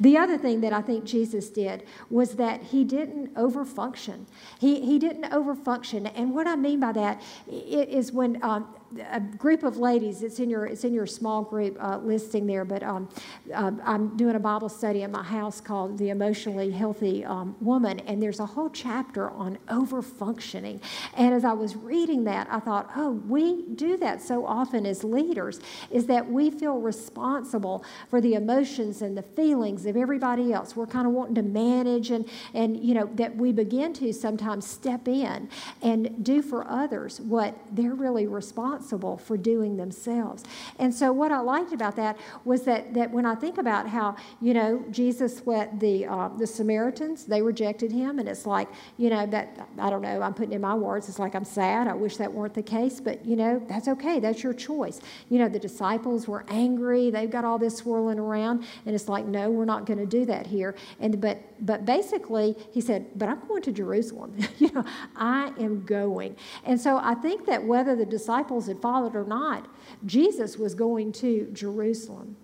The 0.00 0.16
other 0.16 0.36
thing 0.38 0.60
that 0.60 0.72
I 0.72 0.82
think 0.82 1.04
Jesus 1.04 1.48
did 1.48 1.84
was 2.10 2.36
that 2.36 2.62
he 2.62 2.84
didn't 2.84 3.34
overfunction. 3.34 4.26
He, 4.58 4.80
he 4.80 4.98
didn't 4.98 5.24
overfunction. 5.30 6.10
And 6.14 6.34
what 6.34 6.46
I 6.46 6.56
mean 6.56 6.80
by 6.80 6.92
that 6.92 7.22
is 7.48 8.12
when 8.12 8.42
um, 8.42 8.74
a 9.10 9.20
group 9.20 9.62
of 9.62 9.76
ladies. 9.76 10.22
It's 10.22 10.38
in 10.38 10.50
your 10.50 10.66
it's 10.66 10.84
in 10.84 10.92
your 10.92 11.06
small 11.06 11.42
group 11.42 11.76
uh, 11.80 11.98
listing 11.98 12.46
there. 12.46 12.64
But 12.64 12.82
um, 12.82 13.08
uh, 13.52 13.72
I'm 13.84 14.16
doing 14.16 14.36
a 14.36 14.40
Bible 14.40 14.68
study 14.68 15.02
in 15.02 15.10
my 15.10 15.22
house 15.22 15.60
called 15.60 15.98
"The 15.98 16.10
Emotionally 16.10 16.70
Healthy 16.70 17.24
um, 17.24 17.56
Woman," 17.60 18.00
and 18.00 18.22
there's 18.22 18.40
a 18.40 18.46
whole 18.46 18.70
chapter 18.70 19.30
on 19.30 19.58
over 19.68 20.02
functioning. 20.02 20.80
And 21.16 21.34
as 21.34 21.44
I 21.44 21.52
was 21.52 21.76
reading 21.76 22.24
that, 22.24 22.48
I 22.50 22.60
thought, 22.60 22.90
oh, 22.96 23.12
we 23.28 23.62
do 23.74 23.96
that 23.98 24.22
so 24.22 24.46
often 24.46 24.86
as 24.86 25.04
leaders. 25.04 25.60
Is 25.90 26.06
that 26.06 26.30
we 26.30 26.50
feel 26.50 26.78
responsible 26.78 27.84
for 28.08 28.20
the 28.20 28.34
emotions 28.34 29.02
and 29.02 29.16
the 29.16 29.22
feelings 29.22 29.86
of 29.86 29.96
everybody 29.96 30.52
else. 30.52 30.76
We're 30.76 30.86
kind 30.86 31.06
of 31.06 31.12
wanting 31.12 31.36
to 31.36 31.42
manage, 31.42 32.10
and 32.10 32.28
and 32.52 32.82
you 32.82 32.94
know 32.94 33.10
that 33.14 33.36
we 33.36 33.52
begin 33.52 33.92
to 33.94 34.12
sometimes 34.12 34.66
step 34.66 35.08
in 35.08 35.48
and 35.82 36.24
do 36.24 36.42
for 36.42 36.68
others 36.68 37.20
what 37.20 37.54
they're 37.72 37.94
really 37.94 38.26
responsible 38.26 38.83
responsible 38.84 39.16
for 39.16 39.36
doing 39.36 39.76
themselves. 39.76 40.44
And 40.78 40.92
so, 40.92 41.12
what 41.12 41.32
I 41.32 41.40
liked 41.40 41.72
about 41.72 41.96
that 41.96 42.16
was 42.44 42.62
that, 42.62 42.94
that 42.94 43.10
when 43.10 43.26
I 43.26 43.34
think 43.34 43.58
about 43.58 43.88
how, 43.88 44.16
you 44.40 44.54
know, 44.54 44.84
Jesus 44.90 45.42
let 45.46 45.80
the, 45.80 46.06
uh, 46.06 46.28
the 46.38 46.46
Samaritans, 46.46 47.24
they 47.24 47.40
rejected 47.42 47.92
him, 47.92 48.18
and 48.18 48.28
it's 48.28 48.46
like, 48.46 48.68
you 48.98 49.10
know, 49.10 49.26
that, 49.26 49.68
I 49.78 49.90
don't 49.90 50.02
know, 50.02 50.20
I'm 50.20 50.34
putting 50.34 50.52
in 50.52 50.60
my 50.60 50.74
words, 50.74 51.08
it's 51.08 51.18
like 51.18 51.34
I'm 51.34 51.44
sad. 51.44 51.88
I 51.88 51.94
wish 51.94 52.16
that 52.18 52.32
weren't 52.32 52.54
the 52.54 52.62
case, 52.62 53.00
but, 53.00 53.24
you 53.24 53.36
know, 53.36 53.62
that's 53.68 53.88
okay. 53.88 54.20
That's 54.20 54.42
your 54.42 54.54
choice. 54.54 55.00
You 55.30 55.38
know, 55.38 55.48
the 55.48 55.58
disciples 55.58 56.28
were 56.28 56.44
angry. 56.48 57.10
They've 57.10 57.30
got 57.30 57.44
all 57.44 57.58
this 57.58 57.76
swirling 57.76 58.18
around, 58.18 58.64
and 58.86 58.94
it's 58.94 59.08
like, 59.08 59.24
no, 59.24 59.50
we're 59.50 59.64
not 59.64 59.86
going 59.86 59.98
to 59.98 60.06
do 60.06 60.26
that 60.26 60.46
here. 60.46 60.74
And, 61.00 61.20
but, 61.20 61.38
but 61.64 61.84
basically, 61.84 62.56
he 62.72 62.80
said, 62.80 63.06
but 63.16 63.28
I'm 63.28 63.40
going 63.48 63.62
to 63.62 63.72
Jerusalem. 63.72 64.36
you 64.58 64.70
know, 64.72 64.84
I 65.16 65.52
am 65.58 65.84
going. 65.84 66.36
And 66.64 66.80
so 66.80 66.98
I 66.98 67.14
think 67.14 67.46
that 67.46 67.62
whether 67.64 67.96
the 67.96 68.06
disciples 68.06 68.68
had 68.74 68.82
followed 68.82 69.16
or 69.16 69.24
not, 69.24 69.68
Jesus 70.04 70.58
was 70.58 70.74
going 70.74 71.12
to 71.12 71.48
Jerusalem. 71.52 72.36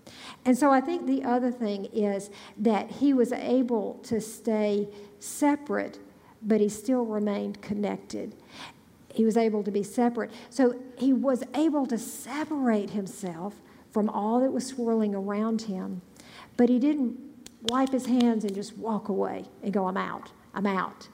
And 0.45 0.57
so 0.57 0.71
I 0.71 0.81
think 0.81 1.05
the 1.05 1.23
other 1.23 1.51
thing 1.51 1.85
is 1.85 2.29
that 2.57 2.89
he 2.89 3.13
was 3.13 3.31
able 3.31 3.99
to 4.03 4.19
stay 4.19 4.89
separate, 5.19 5.99
but 6.41 6.59
he 6.59 6.69
still 6.69 7.05
remained 7.05 7.61
connected. 7.61 8.35
He 9.13 9.25
was 9.25 9.37
able 9.37 9.63
to 9.63 9.71
be 9.71 9.83
separate. 9.83 10.31
So 10.49 10.79
he 10.97 11.13
was 11.13 11.43
able 11.53 11.85
to 11.87 11.97
separate 11.97 12.91
himself 12.91 13.55
from 13.91 14.09
all 14.09 14.39
that 14.39 14.51
was 14.51 14.65
swirling 14.65 15.13
around 15.13 15.63
him, 15.63 16.01
but 16.57 16.69
he 16.69 16.79
didn't 16.79 17.19
wipe 17.63 17.91
his 17.91 18.05
hands 18.05 18.43
and 18.45 18.55
just 18.55 18.77
walk 18.77 19.09
away 19.09 19.45
and 19.61 19.73
go, 19.73 19.87
I'm 19.87 19.97
out, 19.97 20.31
I'm 20.53 20.65
out. 20.65 21.09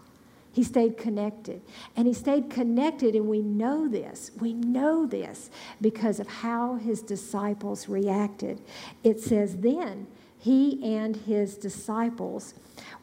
He 0.58 0.64
stayed 0.64 0.98
connected. 0.98 1.62
And 1.96 2.08
he 2.08 2.16
stayed 2.16 2.50
connected, 2.50 3.14
and 3.14 3.28
we 3.28 3.44
know 3.44 3.88
this. 3.88 4.32
We 4.40 4.54
know 4.54 5.06
this 5.06 5.52
because 5.82 6.20
of 6.20 6.28
how 6.28 6.78
his 6.78 7.04
disciples 7.04 7.88
reacted. 7.88 8.60
It 9.04 9.20
says, 9.20 9.58
Then 9.58 10.08
he 10.40 10.84
and 10.84 11.16
his 11.16 11.58
disciples 11.58 12.56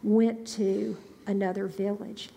went 0.02 0.48
to 0.48 0.96
another 1.28 1.68
village. 1.68 2.30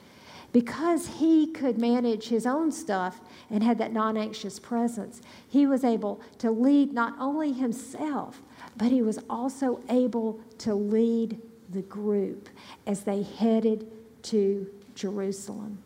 Because 0.53 1.07
he 1.07 1.47
could 1.47 1.79
manage 1.79 2.27
his 2.27 2.45
own 2.45 2.71
stuff 2.71 3.19
and 3.49 3.63
had 3.63 3.79
that 3.79 3.91
non 3.91 4.17
anxious 4.17 4.59
presence, 4.59 5.23
he 5.49 5.65
was 5.65 5.83
able 5.83 6.21
to 6.37 6.51
lead 6.51 6.93
not 6.93 7.15
only 7.19 7.53
himself, 7.53 8.43
but 8.77 8.91
he 8.91 9.01
was 9.01 9.17
also 9.27 9.81
able 9.89 10.39
to 10.59 10.75
lead 10.75 11.41
the 11.71 11.81
group 11.81 12.49
as 12.85 13.01
they 13.01 13.23
headed 13.23 13.87
to 14.21 14.67
Jerusalem. 14.97 15.77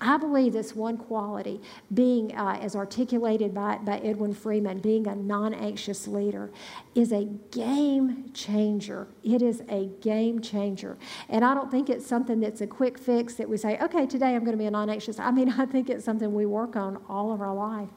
I 0.00 0.16
believe 0.16 0.52
this 0.52 0.74
one 0.74 0.96
quality, 0.96 1.60
being 1.92 2.34
uh, 2.36 2.58
as 2.60 2.74
articulated 2.74 3.54
by, 3.54 3.78
by 3.78 3.98
Edwin 3.98 4.34
Friedman, 4.34 4.78
being 4.78 5.06
a 5.06 5.14
non 5.14 5.54
anxious 5.54 6.06
leader, 6.08 6.50
is 6.94 7.12
a 7.12 7.24
game 7.50 8.30
changer. 8.32 9.08
It 9.22 9.42
is 9.42 9.62
a 9.68 9.86
game 10.00 10.40
changer. 10.40 10.96
And 11.28 11.44
I 11.44 11.54
don't 11.54 11.70
think 11.70 11.90
it's 11.90 12.06
something 12.06 12.40
that's 12.40 12.60
a 12.60 12.66
quick 12.66 12.98
fix 12.98 13.34
that 13.34 13.48
we 13.48 13.56
say, 13.56 13.78
okay, 13.80 14.06
today 14.06 14.34
I'm 14.34 14.44
going 14.44 14.56
to 14.56 14.58
be 14.58 14.66
a 14.66 14.70
non 14.70 14.90
anxious. 14.90 15.18
I 15.18 15.30
mean, 15.30 15.50
I 15.58 15.66
think 15.66 15.90
it's 15.90 16.04
something 16.04 16.32
we 16.32 16.46
work 16.46 16.76
on 16.76 16.98
all 17.08 17.32
of 17.32 17.40
our 17.40 17.54
life. 17.54 17.88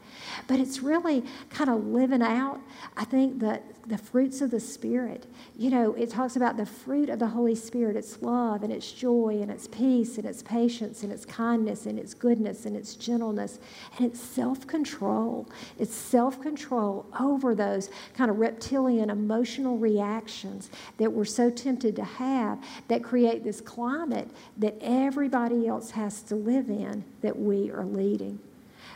But 0.47 0.59
it's 0.59 0.81
really 0.81 1.23
kind 1.49 1.69
of 1.69 1.85
living 1.85 2.21
out, 2.21 2.59
I 2.97 3.05
think, 3.05 3.39
that 3.39 3.63
the 3.87 3.97
fruits 3.97 4.41
of 4.41 4.51
the 4.51 4.59
Spirit. 4.59 5.25
You 5.57 5.69
know, 5.69 5.93
it 5.93 6.09
talks 6.09 6.35
about 6.35 6.57
the 6.57 6.65
fruit 6.65 7.09
of 7.09 7.19
the 7.19 7.27
Holy 7.27 7.55
Spirit 7.55 7.95
it's 7.95 8.21
love 8.21 8.63
and 8.63 8.71
it's 8.71 8.91
joy 8.91 9.39
and 9.41 9.51
it's 9.51 9.67
peace 9.67 10.17
and 10.17 10.25
it's 10.25 10.43
patience 10.43 11.03
and 11.03 11.11
it's 11.11 11.25
kindness 11.25 11.70
and 11.85 11.97
it's 11.97 12.13
goodness 12.13 12.65
and 12.65 12.75
it's 12.75 12.95
gentleness 12.95 13.59
and 13.97 14.05
it's 14.05 14.19
self 14.19 14.67
control. 14.67 15.47
It's 15.79 15.95
self 15.95 16.41
control 16.41 17.05
over 17.19 17.55
those 17.55 17.89
kind 18.13 18.29
of 18.29 18.37
reptilian 18.37 19.09
emotional 19.09 19.77
reactions 19.77 20.69
that 20.97 21.11
we're 21.11 21.25
so 21.25 21.49
tempted 21.49 21.95
to 21.95 22.03
have 22.03 22.63
that 22.87 23.03
create 23.03 23.43
this 23.43 23.61
climate 23.61 24.29
that 24.57 24.75
everybody 24.81 25.67
else 25.67 25.91
has 25.91 26.21
to 26.23 26.35
live 26.35 26.69
in 26.69 27.03
that 27.21 27.37
we 27.37 27.71
are 27.71 27.85
leading. 27.85 28.39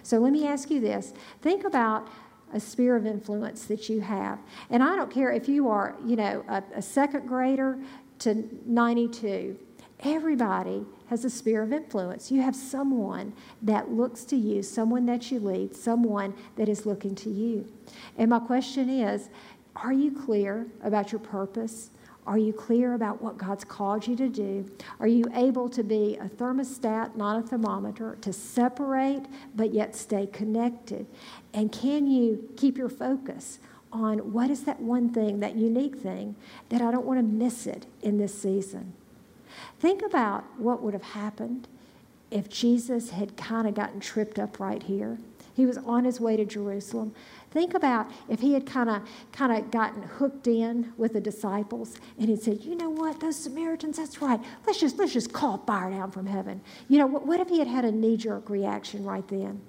So 0.04 0.20
let 0.20 0.32
me 0.32 0.46
ask 0.46 0.70
you 0.70 0.80
this 0.80 1.14
think 1.42 1.64
about 1.64 2.08
a 2.54 2.60
sphere 2.60 2.96
of 2.96 3.06
influence 3.06 3.66
that 3.66 3.90
you 3.90 4.02
have. 4.02 4.40
And 4.70 4.84
I 4.84 4.96
don't 4.96 5.12
care 5.12 5.32
if 5.32 5.50
you 5.50 5.68
are, 5.68 5.96
you 6.06 6.16
know, 6.16 6.44
a, 6.48 6.64
a 6.76 6.82
second 6.82 7.28
grader 7.28 7.78
to 8.20 8.48
92. 8.66 9.58
Everybody 10.02 10.86
has 11.08 11.24
a 11.26 11.30
sphere 11.30 11.64
of 11.64 11.72
influence. 11.72 12.32
You 12.32 12.42
have 12.42 12.56
someone 12.56 13.34
that 13.62 13.92
looks 13.92 14.24
to 14.26 14.36
you, 14.36 14.62
someone 14.62 15.06
that 15.06 15.32
you 15.32 15.40
lead, 15.40 15.76
someone 15.76 16.34
that 16.58 16.68
is 16.68 16.86
looking 16.86 17.16
to 17.16 17.30
you. 17.30 17.72
And 18.18 18.30
my 18.30 18.40
question 18.40 18.90
is 18.90 19.30
are 19.76 19.94
you 19.94 20.12
clear 20.12 20.68
about 20.84 21.12
your 21.12 21.20
purpose? 21.20 21.92
Are 22.28 22.38
you 22.40 22.54
clear 22.54 22.96
about 22.96 23.22
what 23.22 23.38
God's 23.38 23.64
called 23.64 24.08
you 24.08 24.16
to 24.16 24.28
do? 24.28 24.66
Are 25.00 25.08
you 25.08 25.26
able 25.36 25.70
to 25.70 25.84
be 25.84 26.16
a 26.16 26.28
thermostat, 26.28 27.16
not 27.16 27.44
a 27.44 27.48
thermometer, 27.48 28.18
to 28.22 28.34
separate 28.34 29.26
but 29.56 29.74
yet 29.74 29.96
stay 29.96 30.26
connected? 30.28 31.06
And 31.54 31.72
can 31.72 32.08
you 32.08 32.50
keep 32.58 32.78
your 32.78 32.90
focus 32.90 33.60
on 33.92 34.34
what 34.34 34.50
is 34.50 34.64
that 34.64 34.80
one 34.80 35.10
thing, 35.10 35.40
that 35.42 35.56
unique 35.56 35.98
thing, 35.98 36.36
that 36.70 36.82
I 36.82 36.90
don't 36.92 37.06
want 37.06 37.20
to 37.20 37.24
miss 37.24 37.68
it 37.68 37.86
in 38.02 38.18
this 38.18 38.40
season? 38.40 38.94
Think 39.80 40.02
about 40.02 40.44
what 40.58 40.82
would 40.82 40.94
have 40.94 41.04
happened 41.04 41.68
if 42.32 42.50
Jesus 42.50 43.12
had 43.12 43.38
kind 43.38 43.68
of 43.68 43.76
gotten 43.76 44.00
tripped 44.00 44.40
up 44.40 44.60
right 44.60 44.84
here. 44.84 45.18
He 45.56 45.66
was 45.66 45.78
on 45.78 46.04
his 46.04 46.20
way 46.20 46.36
to 46.36 46.44
Jerusalem. 46.44 47.14
Think 47.52 47.74
about 47.74 48.12
if 48.28 48.42
he 48.42 48.54
had 48.54 48.66
kind 48.66 48.90
of 48.90 49.04
kind 49.32 49.54
of 49.54 49.72
gotten 49.72 50.04
hooked 50.04 50.48
in 50.48 50.92
with 50.98 51.14
the 51.14 51.22
disciples 51.22 51.96
and 52.20 52.28
he'd 52.28 52.42
said, 52.42 52.62
"You 52.64 52.76
know 52.76 52.90
what? 52.90 53.22
Those 53.22 53.38
Samaritans, 53.38 53.96
that's 53.96 54.22
right. 54.22 54.42
Let's 54.68 54.80
just 54.80 54.98
let's 54.98 55.14
just 55.14 55.32
call 55.32 55.60
fire 55.60 55.90
down 55.92 56.12
from 56.12 56.26
heaven." 56.26 56.60
You 56.90 56.98
know, 56.98 57.08
what, 57.08 57.26
what 57.26 57.40
if 57.40 57.48
he 57.48 57.60
had 57.60 57.70
had 57.70 57.86
a 57.86 57.92
knee-jerk 57.92 58.50
reaction 58.50 59.06
right 59.06 59.26
then? 59.30 59.62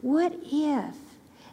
What 0.00 0.32
if 0.42 0.96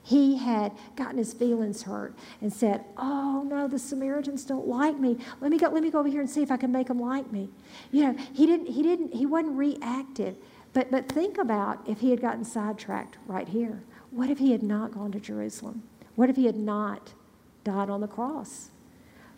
he 0.06 0.38
had 0.38 0.72
gotten 0.96 1.18
his 1.18 1.34
feelings 1.34 1.82
hurt 1.82 2.14
and 2.40 2.54
said, 2.54 2.86
"Oh 2.96 3.44
no, 3.44 3.68
the 3.68 3.80
Samaritans 3.80 4.46
don't 4.46 4.68
like 4.68 5.00
me. 5.00 5.18
Let 5.42 5.50
me 5.50 5.58
go. 5.58 5.68
Let 5.70 5.82
me 5.82 5.90
go 5.90 6.00
over 6.00 6.08
here 6.08 6.22
and 6.22 6.30
see 6.30 6.44
if 6.44 6.52
I 6.52 6.58
can 6.58 6.72
make 6.72 6.88
them 6.88 7.00
like 7.00 7.32
me." 7.32 7.50
You 7.92 8.04
know, 8.04 8.14
he 8.32 8.46
didn't. 8.46 8.68
He 8.68 8.84
didn't. 8.84 9.16
He 9.16 9.26
wasn't 9.26 9.58
reactive. 9.58 10.38
But 10.74 10.92
but 10.92 11.10
think 11.10 11.40
about 11.40 11.80
if 11.88 12.02
he 12.02 12.12
had 12.12 12.22
gotten 12.22 12.46
sidetracked 12.46 13.18
right 13.26 13.48
here. 13.48 13.82
What 14.12 14.30
if 14.30 14.38
he 14.38 14.52
had 14.52 14.62
not 14.62 14.94
gone 14.94 15.12
to 15.12 15.20
Jerusalem? 15.20 15.82
What 16.16 16.30
if 16.30 16.36
he 16.36 16.46
had 16.46 16.56
not 16.56 17.14
died 17.64 17.90
on 17.90 18.02
the 18.02 18.08
cross? 18.08 18.70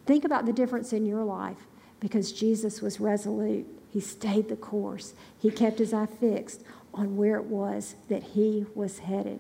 Think 0.06 0.26
about 0.26 0.46
the 0.46 0.54
difference 0.54 0.92
in 0.92 1.06
your 1.06 1.24
life 1.24 1.66
because 2.02 2.34
Jesus 2.34 2.82
was 2.82 3.00
resolute. 3.00 3.66
He 3.90 4.02
stayed 4.02 4.50
the 4.50 4.58
course. 4.58 5.14
He 5.40 5.50
kept 5.50 5.80
his 5.80 5.94
eye 5.94 6.08
fixed 6.08 6.64
on 6.94 7.16
where 7.16 7.38
it 7.38 7.46
was 7.46 7.96
that 8.10 8.24
he 8.24 8.66
was 8.76 9.00
headed. 9.00 9.40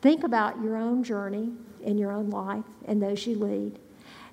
Think 0.00 0.24
about 0.24 0.62
your 0.62 0.76
own 0.76 1.02
journey 1.02 1.52
in 1.82 1.98
your 1.98 2.12
own 2.12 2.30
life 2.30 2.64
and 2.86 3.02
those 3.02 3.26
you 3.26 3.36
lead. 3.36 3.78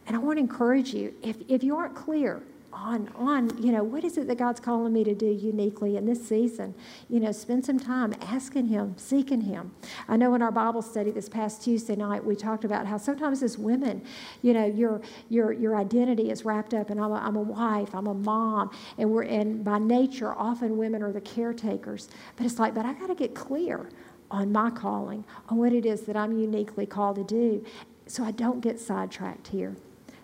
And 0.08 0.16
I 0.16 0.20
want 0.20 0.38
to 0.38 0.42
encourage 0.42 0.94
you 0.94 1.14
if, 1.24 1.38
if 1.48 1.64
you 1.64 1.76
aren't 1.76 1.96
clear 1.96 2.44
on, 2.76 3.10
on, 3.16 3.64
you 3.64 3.72
know, 3.72 3.84
what 3.84 4.04
is 4.04 4.18
it 4.18 4.28
that 4.28 4.38
God's 4.38 4.60
calling 4.60 4.92
me 4.92 5.04
to 5.06 5.16
do 5.16 5.28
uniquely 5.28 5.96
in 5.96 6.06
this 6.06 6.28
season? 6.28 6.76
You 7.10 7.22
know, 7.22 7.32
spend 7.32 7.66
some 7.66 7.80
time 7.80 8.14
asking 8.22 8.68
Him, 8.68 8.96
seeking 8.98 9.42
Him. 9.42 9.72
I 10.10 10.18
know 10.18 10.36
in 10.36 10.42
our 10.42 10.52
Bible 10.52 10.82
study 10.82 11.12
this 11.12 11.30
past 11.30 11.64
Tuesday 11.64 11.96
night, 11.96 12.24
we 12.24 12.36
talked 12.36 12.66
about 12.66 12.86
how 12.86 12.98
sometimes 12.98 13.42
as 13.42 13.58
women, 13.58 14.04
you 14.42 14.54
know, 14.54 14.66
your, 14.66 15.02
your, 15.30 15.54
your 15.54 15.78
identity 15.78 16.30
is 16.30 16.44
wrapped 16.44 16.74
up 16.74 16.90
and 16.90 17.00
I'm 17.00 17.12
a, 17.12 17.16
I'm 17.16 17.38
a 17.38 17.42
wife, 17.42 17.96
I'm 17.96 18.08
a 18.08 18.14
mom, 18.14 18.72
and 18.98 19.10
we're, 19.10 19.24
and 19.24 19.64
by 19.64 19.80
nature, 19.80 20.34
often 20.34 20.78
women 20.78 21.02
are 21.02 21.14
the 21.14 21.22
caretakers. 21.22 22.10
But 22.36 22.46
it's 22.46 22.60
like, 22.60 22.76
but 22.76 22.86
I 22.86 22.94
got 22.94 23.08
to 23.08 23.16
get 23.16 23.34
clear 23.34 23.90
on 24.32 24.52
my 24.52 24.70
calling, 24.70 25.24
on 25.50 25.58
what 25.58 25.74
it 25.74 25.86
is 25.86 26.02
that 26.02 26.18
I'm 26.18 26.38
uniquely 26.38 26.86
called 26.86 27.16
to 27.18 27.24
do, 27.24 27.66
so 28.08 28.24
I 28.24 28.32
don't 28.32 28.62
get 28.62 28.80
sidetracked 28.80 29.48
here. 29.48 29.76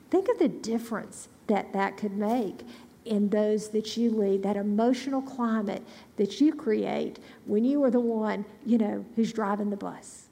Think 0.10 0.28
of 0.30 0.40
the 0.40 0.48
difference 0.48 1.30
that 1.48 1.74
that 1.74 1.98
could 1.98 2.18
make 2.18 2.62
in 3.06 3.30
those 3.30 3.70
that 3.70 3.98
you 3.98 4.10
lead, 4.12 4.44
that 4.44 4.56
emotional 4.56 5.22
climate 5.22 5.84
that 6.18 6.40
you 6.40 6.54
create 6.54 7.20
when 7.46 7.64
you 7.64 7.84
are 7.84 7.92
the 7.92 8.00
one, 8.00 8.46
you 8.66 8.78
know, 8.78 9.06
who's 9.16 9.34
driving 9.34 9.70
the 9.70 9.78
bus. 9.78 10.28